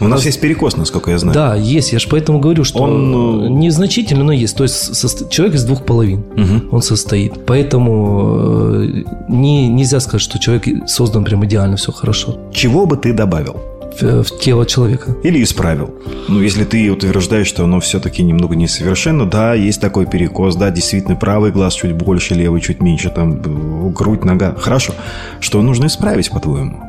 У 0.00 0.08
нас 0.08 0.24
есть 0.24 0.40
перекос, 0.40 0.76
насколько 0.76 1.10
я 1.10 1.18
знаю. 1.18 1.34
Да, 1.34 1.54
есть. 1.54 1.92
Я 1.92 1.98
же 1.98 2.08
поэтому 2.08 2.40
говорю, 2.40 2.64
что 2.64 2.80
Он, 2.80 3.44
э, 3.44 3.48
незначительно, 3.48 4.24
но 4.24 4.32
есть. 4.32 4.56
То 4.56 4.64
есть 4.64 5.30
человек 5.30 5.54
из 5.56 5.64
двух 5.64 5.84
половин. 5.84 6.24
Он 6.70 6.82
состоит. 6.82 7.44
Поэтому 7.46 8.36
э, 8.82 9.02
не, 9.28 9.68
нельзя 9.68 10.00
сказать, 10.00 10.22
что 10.22 10.38
человек 10.38 10.88
создан 10.88 11.24
прям 11.24 11.44
идеально, 11.44 11.76
все 11.76 11.92
хорошо. 11.92 12.38
Чего 12.52 12.86
бы 12.86 12.96
ты 12.96 13.12
добавил? 13.12 13.56
В, 14.00 14.22
в 14.24 14.38
тело 14.40 14.64
человека. 14.66 15.16
Или 15.22 15.42
исправил? 15.42 15.94
Ну, 16.28 16.40
если 16.40 16.64
ты 16.64 16.90
утверждаешь, 16.90 17.46
что 17.46 17.64
оно 17.64 17.80
все-таки 17.80 18.22
немного 18.22 18.56
несовершенно, 18.56 19.26
да, 19.28 19.54
есть 19.54 19.80
такой 19.80 20.06
перекос, 20.06 20.56
да, 20.56 20.70
действительно, 20.70 21.16
правый 21.16 21.50
глаз 21.52 21.74
чуть 21.74 21.92
больше, 21.92 22.34
левый 22.34 22.60
чуть 22.60 22.80
меньше, 22.80 23.10
там, 23.10 23.40
э, 23.44 23.90
грудь, 23.90 24.24
нога. 24.24 24.54
Хорошо. 24.54 24.94
Что 25.40 25.60
нужно 25.62 25.86
исправить, 25.86 26.30
по-твоему? 26.30 26.80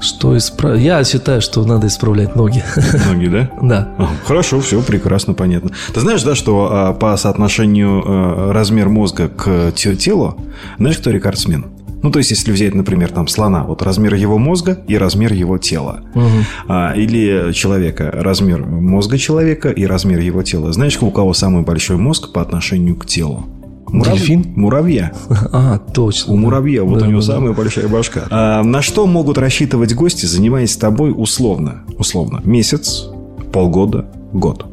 Что 0.00 0.36
исправить? 0.36 0.82
Я 0.82 1.04
считаю, 1.04 1.40
что 1.40 1.64
надо 1.64 1.86
исправлять 1.86 2.34
ноги. 2.34 2.64
Ноги, 3.06 3.26
да? 3.28 3.50
Да. 3.62 3.88
Хорошо, 4.26 4.60
все 4.60 4.82
прекрасно, 4.82 5.32
понятно. 5.32 5.70
Ты 5.94 6.00
знаешь, 6.00 6.22
да, 6.24 6.34
что 6.34 6.68
а, 6.72 6.92
по 6.92 7.16
соотношению 7.16 8.02
а, 8.04 8.52
размер 8.52 8.88
мозга 8.88 9.28
к 9.28 9.72
те- 9.76 9.94
телу, 9.94 10.36
знаешь, 10.78 10.98
кто 10.98 11.10
рекордсмен? 11.10 11.66
Ну, 12.02 12.10
то 12.10 12.18
есть, 12.18 12.30
если 12.30 12.50
взять, 12.52 12.74
например, 12.74 13.10
там 13.10 13.28
слона, 13.28 13.62
вот 13.64 13.82
размер 13.82 14.14
его 14.14 14.38
мозга 14.38 14.78
и 14.88 14.98
размер 14.98 15.32
его 15.32 15.58
тела. 15.58 16.00
Мгм. 16.14 16.44
А, 16.68 16.92
или 16.96 17.52
человека, 17.52 18.10
размер 18.12 18.64
мозга 18.66 19.18
человека 19.18 19.70
и 19.70 19.86
размер 19.86 20.18
его 20.20 20.42
тела. 20.42 20.72
Знаешь, 20.72 20.98
у 21.00 21.10
кого 21.10 21.32
самый 21.34 21.62
большой 21.62 21.96
мозг 21.96 22.32
по 22.32 22.42
отношению 22.42 22.96
к 22.96 23.06
телу? 23.06 23.44
Дельфин? 23.92 24.52
Муравья. 24.56 25.12
А, 25.52 25.78
точно. 25.78 26.32
У 26.32 26.36
муравья, 26.36 26.82
вот 26.82 26.98
Да, 27.00 27.06
у 27.06 27.08
него 27.10 27.20
да, 27.20 27.26
да. 27.26 27.32
самая 27.34 27.52
большая 27.52 27.88
башка. 27.88 28.22
А, 28.30 28.62
на 28.62 28.80
что 28.82 29.06
могут 29.06 29.38
рассчитывать 29.38 29.94
гости, 29.94 30.24
занимаясь 30.26 30.76
тобой 30.76 31.12
условно? 31.14 31.82
Условно. 31.98 32.40
Месяц, 32.44 33.08
полгода, 33.52 34.06
год. 34.32 34.64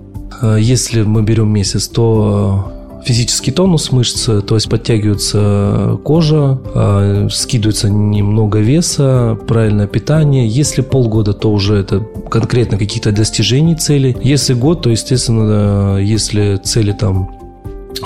Э, 0.42 0.58
Если 0.60 1.02
мы 1.04 1.22
берем 1.24 1.50
месяц, 1.52 1.88
то 1.90 2.72
физический 3.10 3.50
тонус 3.50 3.92
мышц, 3.92 4.26
то 4.26 4.54
есть 4.54 4.70
подтягивается 4.70 5.98
кожа, 6.04 6.60
э, 6.76 7.28
скидывается 7.32 7.90
немного 7.90 8.60
веса, 8.60 9.36
правильное 9.48 9.88
питание. 9.88 10.48
Если 10.48 10.82
полгода, 10.82 11.34
то 11.34 11.52
уже 11.52 11.78
это 11.78 12.06
конкретно 12.30 12.78
какие-то 12.78 13.12
достижения 13.12 13.76
целей. 13.76 14.16
Если 14.22 14.54
год, 14.54 14.84
то, 14.84 14.92
естественно, 14.92 15.98
если 15.98 16.58
цели 16.58 16.92
там 16.92 17.32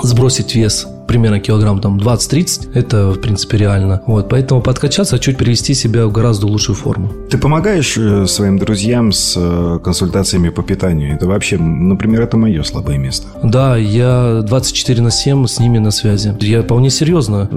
сбросить 0.02 0.54
вес 0.54 0.86
примерно 1.06 1.40
килограмм 1.40 1.80
там 1.80 1.98
20-30, 1.98 2.70
это 2.74 3.10
в 3.10 3.20
принципе 3.20 3.58
реально. 3.58 4.02
Вот, 4.06 4.28
поэтому 4.28 4.60
подкачаться, 4.60 5.18
чуть 5.18 5.36
привести 5.36 5.74
себя 5.74 6.06
в 6.06 6.12
гораздо 6.12 6.46
лучшую 6.46 6.76
форму. 6.76 7.12
Ты 7.30 7.38
помогаешь 7.38 7.96
э, 7.96 8.26
своим 8.26 8.58
друзьям 8.58 9.12
с 9.12 9.34
э, 9.36 9.78
консультациями 9.82 10.50
по 10.50 10.62
питанию? 10.62 11.14
Это 11.14 11.26
вообще, 11.26 11.58
например, 11.58 12.22
это 12.22 12.36
мое 12.36 12.62
слабое 12.62 12.98
место. 12.98 13.26
Да, 13.42 13.76
я 13.76 14.42
24 14.42 15.02
на 15.02 15.10
7 15.10 15.46
с 15.46 15.58
ними 15.58 15.78
на 15.78 15.90
связи. 15.90 16.34
Я 16.40 16.62
вполне 16.62 16.90
серьезно. 16.90 17.48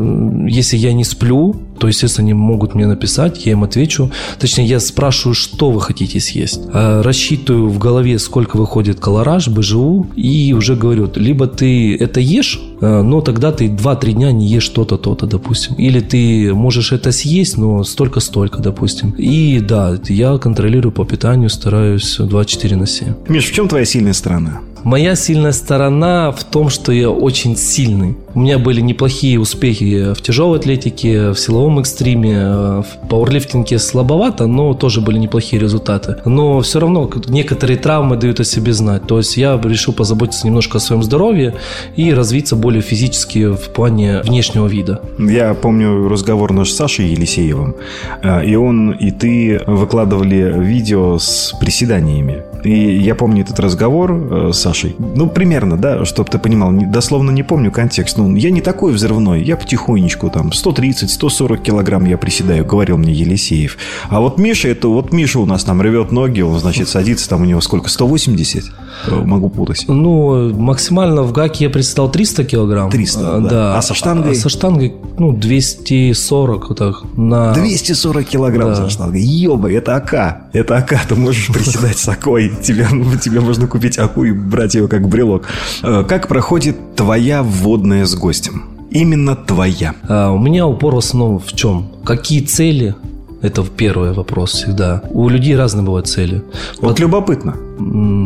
Если 0.47 0.77
я 0.77 0.93
не 0.93 1.03
сплю, 1.03 1.55
то, 1.77 1.87
естественно, 1.87 2.25
они 2.25 2.33
могут 2.33 2.75
мне 2.75 2.87
написать, 2.87 3.45
я 3.45 3.53
им 3.53 3.63
отвечу. 3.63 4.11
Точнее, 4.39 4.65
я 4.65 4.79
спрашиваю, 4.79 5.35
что 5.35 5.71
вы 5.71 5.81
хотите 5.81 6.19
съесть. 6.19 6.61
А, 6.73 7.01
Рассчитываю 7.03 7.69
в 7.69 7.77
голове, 7.77 8.19
сколько 8.19 8.57
выходит 8.57 8.99
колораж, 8.99 9.47
БЖУ, 9.47 10.07
и 10.15 10.53
уже 10.53 10.75
говорю, 10.75 11.09
либо 11.15 11.47
ты 11.47 11.95
это 11.95 12.19
ешь, 12.19 12.59
а, 12.76 12.76
но 12.81 13.21
тогда 13.21 13.51
ты 13.51 13.67
2-3 13.67 14.11
дня 14.13 14.31
не 14.31 14.47
ешь 14.47 14.69
то-то, 14.69 14.97
то-то, 14.97 15.25
допустим. 15.25 15.75
Или 15.75 15.99
ты 15.99 16.53
можешь 16.53 16.91
это 16.91 17.11
съесть, 17.11 17.57
но 17.57 17.83
столько-столько, 17.83 18.61
допустим. 18.61 19.11
И 19.17 19.59
да, 19.59 19.97
я 20.07 20.37
контролирую 20.37 20.91
по 20.91 21.05
питанию, 21.05 21.49
стараюсь 21.49 22.17
24 22.17 22.75
на 22.75 22.85
7. 22.85 23.13
Миш, 23.29 23.49
в 23.49 23.53
чем 23.53 23.67
твоя 23.67 23.85
сильная 23.85 24.13
сторона? 24.13 24.61
Моя 24.87 25.15
сильная 25.15 25.51
сторона 25.51 26.31
в 26.31 26.45
том, 26.45 26.69
что 26.69 26.93
я 26.93 27.09
очень 27.09 27.57
сильный. 27.57 28.15
У 28.33 28.39
меня 28.39 28.57
были 28.57 28.79
неплохие 28.79 29.37
успехи 29.37 30.13
в 30.13 30.21
тяжелой 30.21 30.59
атлетике, 30.59 31.31
в 31.31 31.35
силовом 31.35 31.81
экстриме, 31.81 32.33
э, 32.33 32.83
в 32.83 33.09
пауэрлифтинге 33.09 33.79
слабовато, 33.79 34.47
но 34.47 34.73
тоже 34.73 35.01
были 35.01 35.17
неплохие 35.17 35.61
результаты. 35.61 36.15
Но 36.23 36.61
все 36.61 36.79
равно 36.79 37.09
некоторые 37.27 37.77
травмы 37.77 38.15
дают 38.15 38.39
о 38.39 38.45
себе 38.45 38.71
знать. 38.71 39.05
То 39.07 39.17
есть 39.17 39.35
я 39.35 39.59
решил 39.61 39.93
позаботиться 39.93 40.47
немножко 40.47 40.77
о 40.77 40.79
своем 40.79 41.03
здоровье 41.03 41.55
и 41.97 42.13
развиться 42.13 42.55
более 42.55 42.81
физически 42.81 43.45
в 43.51 43.69
плане 43.73 44.21
внешнего 44.21 44.67
вида. 44.67 45.01
Я 45.19 45.53
помню 45.53 46.07
разговор 46.07 46.53
наш 46.53 46.69
с 46.69 46.75
Сашей 46.77 47.09
Елисеевым, 47.09 47.75
а, 48.23 48.39
и 48.39 48.55
он, 48.55 48.91
и 48.91 49.11
ты 49.11 49.59
выкладывали 49.67 50.53
видео 50.63 51.17
с 51.17 51.53
приседаниями. 51.59 52.43
И 52.63 52.97
я 52.97 53.15
помню 53.15 53.43
этот 53.43 53.59
разговор 53.59 54.11
э, 54.11 54.51
с 54.77 54.79
Сашей 54.79 54.87
нашей. 54.87 54.95
Ну, 55.15 55.27
примерно, 55.27 55.77
да, 55.77 56.05
чтобы 56.05 56.29
ты 56.29 56.39
понимал, 56.39 56.71
дословно 56.71 57.31
не 57.31 57.43
помню 57.43 57.71
контекст. 57.71 58.17
Ну, 58.17 58.35
я 58.35 58.51
не 58.51 58.61
такой 58.61 58.93
взрывной, 58.93 59.43
я 59.43 59.57
потихонечку, 59.57 60.29
там, 60.29 60.49
130-140 60.49 61.57
килограмм 61.61 62.05
я 62.05 62.17
приседаю, 62.17 62.65
говорил 62.65 62.97
мне 62.97 63.13
Елисеев. 63.13 63.77
А 64.09 64.19
вот 64.19 64.37
Миша, 64.37 64.69
это 64.69 64.87
вот 64.87 65.13
Миша 65.13 65.39
у 65.39 65.45
нас 65.45 65.63
там 65.63 65.81
рвет 65.81 66.11
ноги, 66.11 66.41
он, 66.41 66.59
значит, 66.59 66.89
садится, 66.89 67.29
там 67.29 67.41
у 67.41 67.45
него 67.45 67.61
сколько, 67.61 67.89
180? 67.89 68.65
Э, 69.07 69.15
могу 69.23 69.49
путать. 69.49 69.85
Ну, 69.87 70.53
максимально 70.53 71.23
в 71.23 71.31
гаке 71.31 71.65
я 71.65 71.69
приседал 71.69 72.11
300 72.11 72.43
килограмм. 72.45 72.89
300, 72.89 73.21
да. 73.21 73.39
да. 73.39 73.77
А 73.77 73.81
со 73.81 73.93
штангой? 73.93 74.31
А 74.31 74.35
со 74.35 74.49
штангой, 74.49 74.95
ну, 75.17 75.33
240 75.33 76.69
вот 76.69 76.77
так. 76.77 76.95
На... 77.15 77.53
240 77.53 78.25
килограмм 78.25 78.69
да. 78.69 78.75
со 78.75 78.89
штангой. 78.89 79.21
Ёба, 79.21 79.71
это 79.71 79.95
АК. 79.95 80.49
Это 80.53 80.77
АК, 80.77 81.05
ты 81.07 81.15
можешь 81.15 81.47
приседать 81.47 81.97
с 81.97 82.07
АКой. 82.07 82.51
Тебе, 82.61 82.87
тебе 83.21 83.39
можно 83.39 83.67
купить 83.67 83.97
АКу 83.97 84.23
и 84.23 84.31
брать 84.31 84.66
ее 84.75 84.87
как 84.87 85.07
брелок. 85.07 85.47
Э, 85.83 86.03
как 86.07 86.27
проходит 86.27 86.95
твоя 86.95 87.43
вводная 87.43 88.05
с 88.05 88.15
гостем? 88.15 88.63
Именно 88.89 89.35
твоя. 89.35 89.95
А, 90.07 90.31
у 90.31 90.39
меня 90.39 90.65
упор 90.65 90.95
в 90.95 90.97
основном 90.99 91.39
в 91.39 91.53
чем? 91.53 91.87
Какие 92.05 92.41
цели 92.41 92.95
это 93.41 93.63
первый 93.63 94.13
вопрос 94.13 94.53
всегда. 94.53 95.03
У 95.11 95.29
людей 95.29 95.55
разные 95.55 95.83
бывают 95.83 96.07
цели. 96.07 96.41
Вот, 96.79 96.89
вот 96.89 96.99
любопытно. 96.99 97.55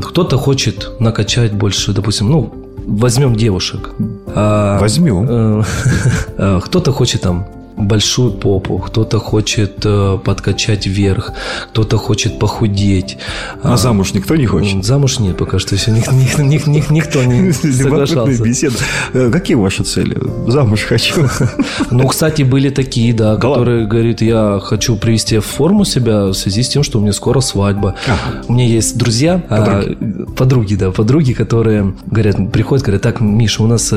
Кто-то 0.01 0.37
хочет 0.37 0.89
накачать 0.99 1.51
больше, 1.53 1.93
допустим, 1.93 2.29
ну, 2.31 2.53
возьмем 2.85 3.35
девушек. 3.35 3.91
А, 4.27 4.79
возьмем. 4.79 5.25
Э, 5.27 5.63
э, 6.37 6.59
кто-то 6.63 6.91
хочет 6.93 7.21
там 7.21 7.45
большую 7.77 8.31
попу, 8.31 8.77
кто-то 8.77 9.19
хочет 9.19 9.81
э, 9.85 10.17
подкачать 10.23 10.87
вверх, 10.87 11.31
кто-то 11.71 11.97
хочет 11.97 12.39
похудеть. 12.39 13.17
А, 13.63 13.73
а 13.73 13.77
замуж 13.77 14.13
никто 14.13 14.35
не 14.35 14.45
хочет? 14.45 14.83
Замуж 14.85 15.19
нет, 15.19 15.37
пока 15.37 15.59
что 15.59 15.75
еще 15.75 15.91
ник, 15.91 16.11
ник, 16.11 16.37
ник, 16.37 16.67
ник, 16.67 16.89
никто 16.89 17.23
не 17.23 17.51
соглашался. 17.73 18.43
беседа. 18.43 18.75
Э, 19.13 19.29
какие 19.31 19.55
ваши 19.55 19.83
цели? 19.83 20.17
Замуж 20.47 20.81
хочу. 20.83 21.27
Ну, 21.91 22.07
кстати, 22.07 22.43
были 22.43 22.69
такие, 22.69 23.13
да, 23.13 23.35
которые 23.35 23.85
говорят, 23.85 24.21
я 24.21 24.59
хочу 24.63 24.95
привести 24.95 25.37
в 25.39 25.45
форму 25.45 25.83
себя 25.83 26.27
в 26.27 26.33
связи 26.33 26.63
с 26.63 26.69
тем, 26.69 26.83
что 26.83 26.99
у 26.99 27.01
меня 27.01 27.13
скоро 27.13 27.41
свадьба. 27.41 27.95
У 28.47 28.53
меня 28.53 28.65
есть 28.65 28.97
друзья, 28.97 29.43
а, 29.49 29.57
подруги. 29.57 30.25
Подруги, 30.37 30.75
да, 30.75 30.91
подруги, 30.91 31.33
которые 31.33 31.93
говорят, 32.05 32.51
приходят, 32.51 32.85
говорят, 32.85 33.01
так, 33.01 33.19
Миша, 33.19 33.63
у 33.63 33.67
нас 33.67 33.89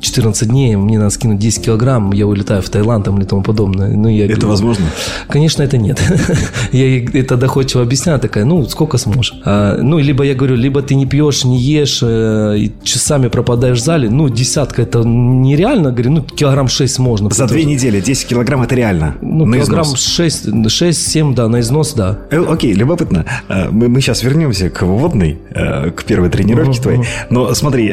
14 0.00 0.42
э, 0.42 0.46
дней, 0.46 0.76
мне 0.76 0.98
надо 0.98 1.10
скинуть 1.10 1.38
10 1.38 1.64
килограмм, 1.64 2.12
я 2.12 2.26
улетаю 2.26 2.62
в 2.62 2.68
Таиланд, 2.68 3.00
талантом 3.00 3.18
или 3.18 3.24
тому 3.24 3.42
подобное. 3.42 3.88
Ну, 3.96 4.08
я 4.08 4.24
это 4.24 4.34
говорю, 4.34 4.48
возможно? 4.48 4.86
Конечно, 5.28 5.62
это 5.62 5.78
нет. 5.78 6.00
я 6.72 7.04
это 7.04 7.36
доходчиво 7.36 7.82
объясняю, 7.82 8.18
такая, 8.18 8.44
ну, 8.44 8.64
сколько 8.68 8.98
сможешь. 8.98 9.34
А, 9.44 9.78
ну, 9.80 9.98
либо 9.98 10.24
я 10.24 10.34
говорю, 10.34 10.56
либо 10.56 10.82
ты 10.82 10.94
не 10.94 11.06
пьешь, 11.06 11.44
не 11.44 11.58
ешь, 11.58 12.00
э, 12.02 12.56
и 12.58 12.72
часами 12.82 13.28
пропадаешь 13.28 13.78
в 13.78 13.84
зале. 13.84 14.10
Ну, 14.10 14.28
десятка 14.28 14.82
это 14.82 15.02
нереально, 15.04 15.92
говорю, 15.92 16.10
ну, 16.10 16.22
килограмм 16.22 16.68
6 16.68 16.98
можно. 16.98 17.30
За 17.30 17.46
две 17.46 17.64
недели 17.64 18.00
10 18.00 18.28
килограмм 18.28 18.62
это 18.62 18.74
реально? 18.74 19.14
Ну, 19.20 19.46
на 19.46 19.56
килограмм 19.56 19.84
износ. 19.84 20.00
6, 20.00 20.48
6-7, 20.48 21.34
да, 21.34 21.48
на 21.48 21.60
износ, 21.60 21.94
да. 21.94 22.18
Э, 22.30 22.44
окей, 22.48 22.72
любопытно. 22.72 23.24
Э, 23.48 23.70
мы, 23.70 23.88
мы 23.88 24.00
сейчас 24.00 24.22
вернемся 24.22 24.68
к 24.68 24.82
вводной, 24.82 25.38
э, 25.50 25.90
к 25.90 26.04
первой 26.04 26.28
тренировке 26.30 26.80
твоей. 26.80 27.00
Но 27.30 27.54
смотри, 27.54 27.88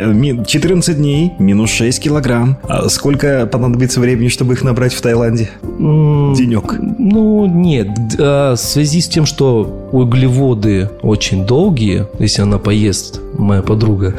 14 0.46 0.98
дней, 0.98 1.34
минус 1.40 1.70
6 1.70 1.97
килограмм. 2.00 2.58
А 2.64 2.90
сколько 2.90 3.46
понадобится 3.48 4.00
времени, 4.00 4.28
чтобы 4.28 4.54
их 4.54 4.64
набрать 4.64 4.94
в 4.94 5.02
Таиланде? 5.02 5.50
Денек. 5.64 6.76
Ну, 6.80 7.46
нет. 7.46 7.88
А, 8.20 8.56
в 8.56 8.60
связи 8.60 9.02
с 9.02 9.08
тем, 9.08 9.26
что 9.26 9.90
углеводы 9.92 10.90
очень 11.02 11.46
долгие, 11.46 12.08
если 12.20 12.42
она 12.42 12.58
поест, 12.58 13.22
моя 13.38 13.62
подруга, 13.62 14.16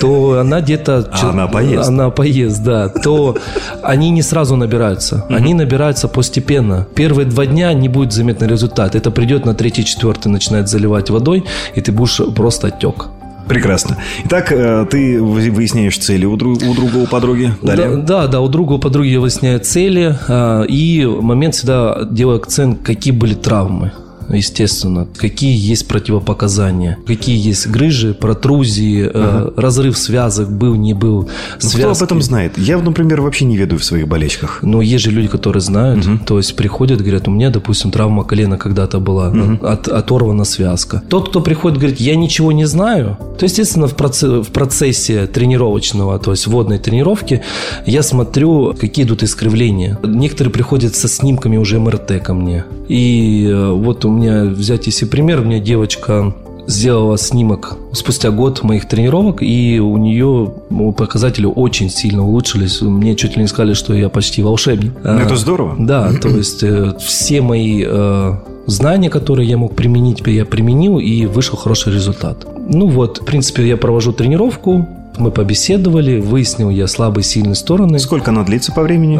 то 0.00 0.38
она 0.38 0.60
где-то... 0.60 1.08
А 1.20 1.30
она 1.30 1.46
поест. 1.48 1.88
Она 1.88 2.10
поест, 2.10 2.62
да. 2.62 2.88
То 2.88 3.36
они 3.82 4.10
не 4.10 4.22
сразу 4.22 4.56
набираются. 4.56 5.26
Они 5.28 5.54
набираются 5.54 6.08
постепенно. 6.08 6.86
Первые 6.94 7.26
два 7.26 7.46
дня 7.46 7.72
не 7.72 7.88
будет 7.88 8.12
заметный 8.12 8.48
результат. 8.48 8.94
Это 8.94 9.10
придет 9.10 9.44
на 9.44 9.54
третий, 9.54 9.84
четвертый, 9.84 10.28
начинает 10.28 10.68
заливать 10.68 11.10
водой, 11.10 11.44
и 11.74 11.80
ты 11.80 11.92
будешь 11.92 12.20
просто 12.34 12.68
отек. 12.68 13.08
Прекрасно. 13.50 13.96
Итак, 14.26 14.52
э, 14.52 14.86
ты 14.88 15.20
выясняешь 15.20 15.98
цели 15.98 16.24
у, 16.24 16.36
друг, 16.36 16.62
у 16.62 16.72
друга, 16.72 17.06
подруги. 17.06 17.52
Далее. 17.62 17.96
Да, 17.96 18.22
да, 18.22 18.26
да, 18.28 18.40
у 18.40 18.48
друга, 18.48 18.74
у 18.74 18.78
подруги 18.78 19.08
я 19.08 19.20
выясняю 19.20 19.58
цели. 19.58 20.16
А, 20.28 20.62
и 20.62 21.04
момент 21.04 21.56
всегда 21.56 22.06
делаю 22.08 22.36
акцент, 22.36 22.80
какие 22.82 23.12
были 23.12 23.34
травмы 23.34 23.92
естественно, 24.36 25.06
какие 25.16 25.56
есть 25.56 25.88
противопоказания, 25.88 26.98
какие 27.06 27.36
есть 27.38 27.66
грыжи, 27.68 28.14
протрузии, 28.14 29.04
uh-huh. 29.04 29.54
э, 29.56 29.60
разрыв 29.60 29.98
связок 29.98 30.50
был, 30.50 30.74
не 30.74 30.94
был. 30.94 31.28
Ну, 31.62 31.68
кто 31.70 31.90
об 31.90 32.02
этом 32.02 32.22
знает? 32.22 32.58
Я, 32.58 32.78
например, 32.78 33.20
вообще 33.20 33.44
не 33.44 33.56
веду 33.56 33.78
в 33.78 33.84
своих 33.84 34.08
болельщиках. 34.08 34.60
Но 34.62 34.82
есть 34.82 35.04
же 35.04 35.10
люди, 35.10 35.28
которые 35.28 35.60
знают, 35.60 36.04
uh-huh. 36.04 36.24
то 36.24 36.38
есть 36.38 36.56
приходят, 36.56 37.00
говорят, 37.00 37.28
у 37.28 37.30
меня, 37.30 37.50
допустим, 37.50 37.90
травма 37.90 38.24
колена 38.24 38.58
когда-то 38.58 39.00
была, 39.00 39.32
uh-huh. 39.32 39.66
от, 39.66 39.88
оторвана 39.88 40.44
связка. 40.44 41.02
Тот, 41.08 41.30
кто 41.30 41.40
приходит, 41.40 41.78
говорит, 41.78 42.00
я 42.00 42.16
ничего 42.16 42.52
не 42.52 42.66
знаю, 42.66 43.16
то, 43.38 43.44
естественно, 43.44 43.86
в, 43.86 43.94
процессе, 43.94 44.42
в 44.42 44.48
процессе 44.48 45.26
тренировочного, 45.26 46.18
то 46.18 46.32
есть 46.32 46.46
водной 46.46 46.78
тренировки, 46.78 47.42
я 47.86 48.02
смотрю, 48.02 48.74
какие 48.78 49.04
идут 49.04 49.22
искривления. 49.22 49.98
Некоторые 50.02 50.52
приходят 50.52 50.94
со 50.94 51.08
снимками 51.08 51.56
уже 51.56 51.78
МРТ 51.78 52.22
ко 52.22 52.34
мне. 52.34 52.64
И 52.88 53.46
э, 53.48 53.70
вот 53.70 54.04
у 54.04 54.10
меня 54.10 54.19
взять 54.28 54.86
если 54.86 55.06
пример, 55.06 55.40
у 55.40 55.44
меня 55.44 55.58
девочка 55.58 56.34
сделала 56.66 57.18
снимок 57.18 57.76
спустя 57.92 58.30
год 58.30 58.62
моих 58.62 58.88
тренировок, 58.88 59.42
и 59.42 59.80
у 59.80 59.96
нее 59.96 60.52
показатели 60.96 61.46
очень 61.46 61.90
сильно 61.90 62.24
улучшились. 62.24 62.80
Мне 62.80 63.16
чуть 63.16 63.36
ли 63.36 63.42
не 63.42 63.48
сказали, 63.48 63.74
что 63.74 63.94
я 63.94 64.08
почти 64.08 64.42
волшебник. 64.42 64.92
Ну, 65.02 65.10
это 65.10 65.36
здорово. 65.36 65.76
Да, 65.78 66.12
то 66.22 66.28
есть 66.28 66.62
э, 66.62 66.94
все 67.00 67.40
мои 67.40 67.84
э, 67.86 68.32
знания, 68.66 69.10
которые 69.10 69.48
я 69.48 69.56
мог 69.56 69.74
применить, 69.74 70.22
я 70.26 70.44
применил, 70.44 70.98
и 70.98 71.26
вышел 71.26 71.56
хороший 71.56 71.92
результат. 71.92 72.46
Ну 72.68 72.86
вот, 72.86 73.18
в 73.18 73.24
принципе, 73.24 73.66
я 73.66 73.76
провожу 73.76 74.12
тренировку, 74.12 74.86
мы 75.18 75.30
побеседовали, 75.30 76.20
выяснил 76.20 76.70
я 76.70 76.86
слабые 76.86 77.24
сильные 77.24 77.56
стороны. 77.56 77.98
Сколько 77.98 78.30
она 78.30 78.44
длится 78.44 78.72
по 78.72 78.82
времени? 78.82 79.16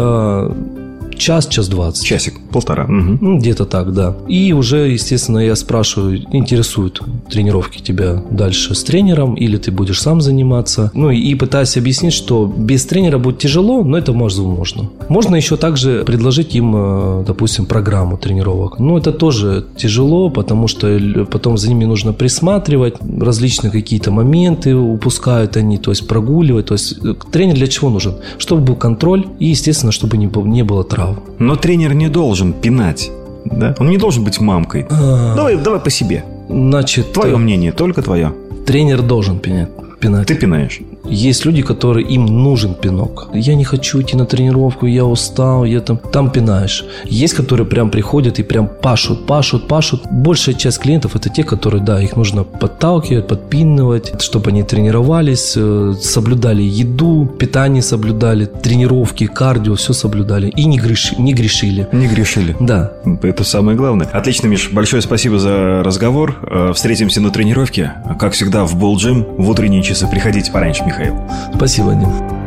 Час, 1.20 1.48
час 1.48 1.68
двадцать. 1.68 2.06
Часик, 2.06 2.40
полтора. 2.50 2.85
Угу. 2.85 3.37
где-то 3.40 3.66
так, 3.66 3.92
да. 3.92 4.16
И 4.26 4.54
уже, 4.54 4.88
естественно, 4.88 5.38
я 5.38 5.54
спрашиваю, 5.54 6.22
интересуют 6.33 7.02
тренировки 7.30 7.83
тебя 7.83 8.24
дальше 8.30 8.74
с 8.74 8.83
тренером 8.83 9.35
или 9.35 9.59
ты 9.59 9.70
будешь 9.70 10.00
сам 10.00 10.22
заниматься. 10.22 10.90
Ну 10.94 11.11
и, 11.11 11.35
пытаюсь 11.35 11.76
объяснить, 11.76 12.14
что 12.14 12.46
без 12.46 12.87
тренера 12.87 13.18
будет 13.18 13.38
тяжело, 13.38 13.85
но 13.85 13.98
это 13.98 14.14
может 14.14 14.38
возможно. 14.38 14.88
Можно 15.11 15.37
еще 15.37 15.59
также 15.59 16.04
предложить 16.06 16.54
им, 16.54 16.74
э, 16.74 17.24
допустим, 17.26 17.66
программу 17.66 18.16
тренировок. 18.16 18.78
Но 18.78 18.96
это 18.96 19.12
тоже 19.12 19.66
тяжело, 19.76 20.30
потому 20.30 20.68
что 20.68 20.98
потом 21.30 21.59
за 21.59 21.68
ними 21.68 21.85
нужно 21.85 22.14
присматривать, 22.14 22.94
различные 23.20 23.70
какие-то 23.70 24.11
моменты 24.11 24.74
упускают 24.74 25.59
они, 25.59 25.76
то 25.76 25.90
есть 25.90 26.09
прогуливать. 26.09 26.66
То 26.66 26.74
есть 26.74 26.96
э, 27.04 27.14
тренер 27.30 27.56
для 27.56 27.66
чего 27.66 27.90
нужен? 27.90 28.14
Чтобы 28.38 28.62
был 28.62 28.74
контроль 28.74 29.26
и, 29.38 29.48
естественно, 29.48 29.92
чтобы 29.92 30.16
не 30.16 30.62
было 30.64 30.83
травм 30.83 31.09
прав. 31.14 31.24
Но 31.38 31.56
тренер 31.56 31.94
не 31.94 32.08
должен 32.08 32.52
пинать. 32.52 33.10
Да? 33.44 33.74
Он 33.78 33.88
не 33.88 33.98
должен 33.98 34.24
быть 34.24 34.40
мамкой. 34.40 34.86
А... 34.90 35.34
Давай, 35.36 35.56
давай 35.56 35.80
по 35.80 35.90
себе. 35.90 36.24
Значит, 36.48 37.12
твое 37.12 37.36
мнение, 37.36 37.72
только 37.72 38.02
твое. 38.02 38.32
Тренер 38.66 39.02
должен 39.02 39.38
пинать. 39.38 39.68
пинать. 40.00 40.26
Ты 40.26 40.34
пинаешь. 40.34 40.80
Есть 41.04 41.44
люди, 41.44 41.62
которые 41.62 42.06
им 42.06 42.26
нужен 42.26 42.74
пинок. 42.74 43.28
Я 43.32 43.54
не 43.54 43.64
хочу 43.64 44.00
идти 44.00 44.16
на 44.16 44.26
тренировку, 44.26 44.86
я 44.86 45.04
устал, 45.04 45.64
я 45.64 45.80
там, 45.80 45.98
там 45.98 46.30
пинаешь. 46.30 46.84
Есть, 47.04 47.34
которые 47.34 47.66
прям 47.66 47.90
приходят 47.90 48.38
и 48.38 48.42
прям 48.42 48.68
пашут, 48.68 49.26
пашут, 49.26 49.66
пашут. 49.68 50.02
Большая 50.10 50.54
часть 50.54 50.78
клиентов 50.78 51.16
это 51.16 51.28
те, 51.30 51.42
которые, 51.42 51.82
да, 51.82 52.02
их 52.02 52.16
нужно 52.16 52.44
подталкивать, 52.44 53.26
подпинывать, 53.26 54.12
чтобы 54.20 54.50
они 54.50 54.62
тренировались, 54.62 55.54
э, 55.56 55.94
соблюдали 56.00 56.62
еду, 56.62 57.26
питание 57.26 57.82
соблюдали, 57.82 58.44
тренировки, 58.44 59.26
кардио, 59.26 59.74
все 59.74 59.92
соблюдали. 59.92 60.48
И 60.48 60.64
не, 60.64 60.78
греши, 60.78 61.14
не 61.18 61.32
грешили. 61.32 61.88
Не 61.92 62.06
грешили. 62.06 62.56
Да. 62.60 62.92
Это 63.22 63.44
самое 63.44 63.76
главное. 63.76 64.06
Отлично, 64.06 64.48
Миш, 64.48 64.70
большое 64.72 65.02
спасибо 65.02 65.38
за 65.38 65.82
разговор. 65.82 66.36
Э, 66.42 66.72
встретимся 66.74 67.20
на 67.20 67.30
тренировке. 67.30 67.92
Как 68.18 68.32
всегда, 68.32 68.64
в 68.64 68.76
Болджим 68.76 69.24
в 69.38 69.48
утренние 69.48 69.82
часы. 69.82 70.06
Приходите 70.10 70.52
пораньше, 70.52 70.84
Михаил. 70.90 71.16
Спасибо, 71.55 71.94
Дим. 71.94 72.39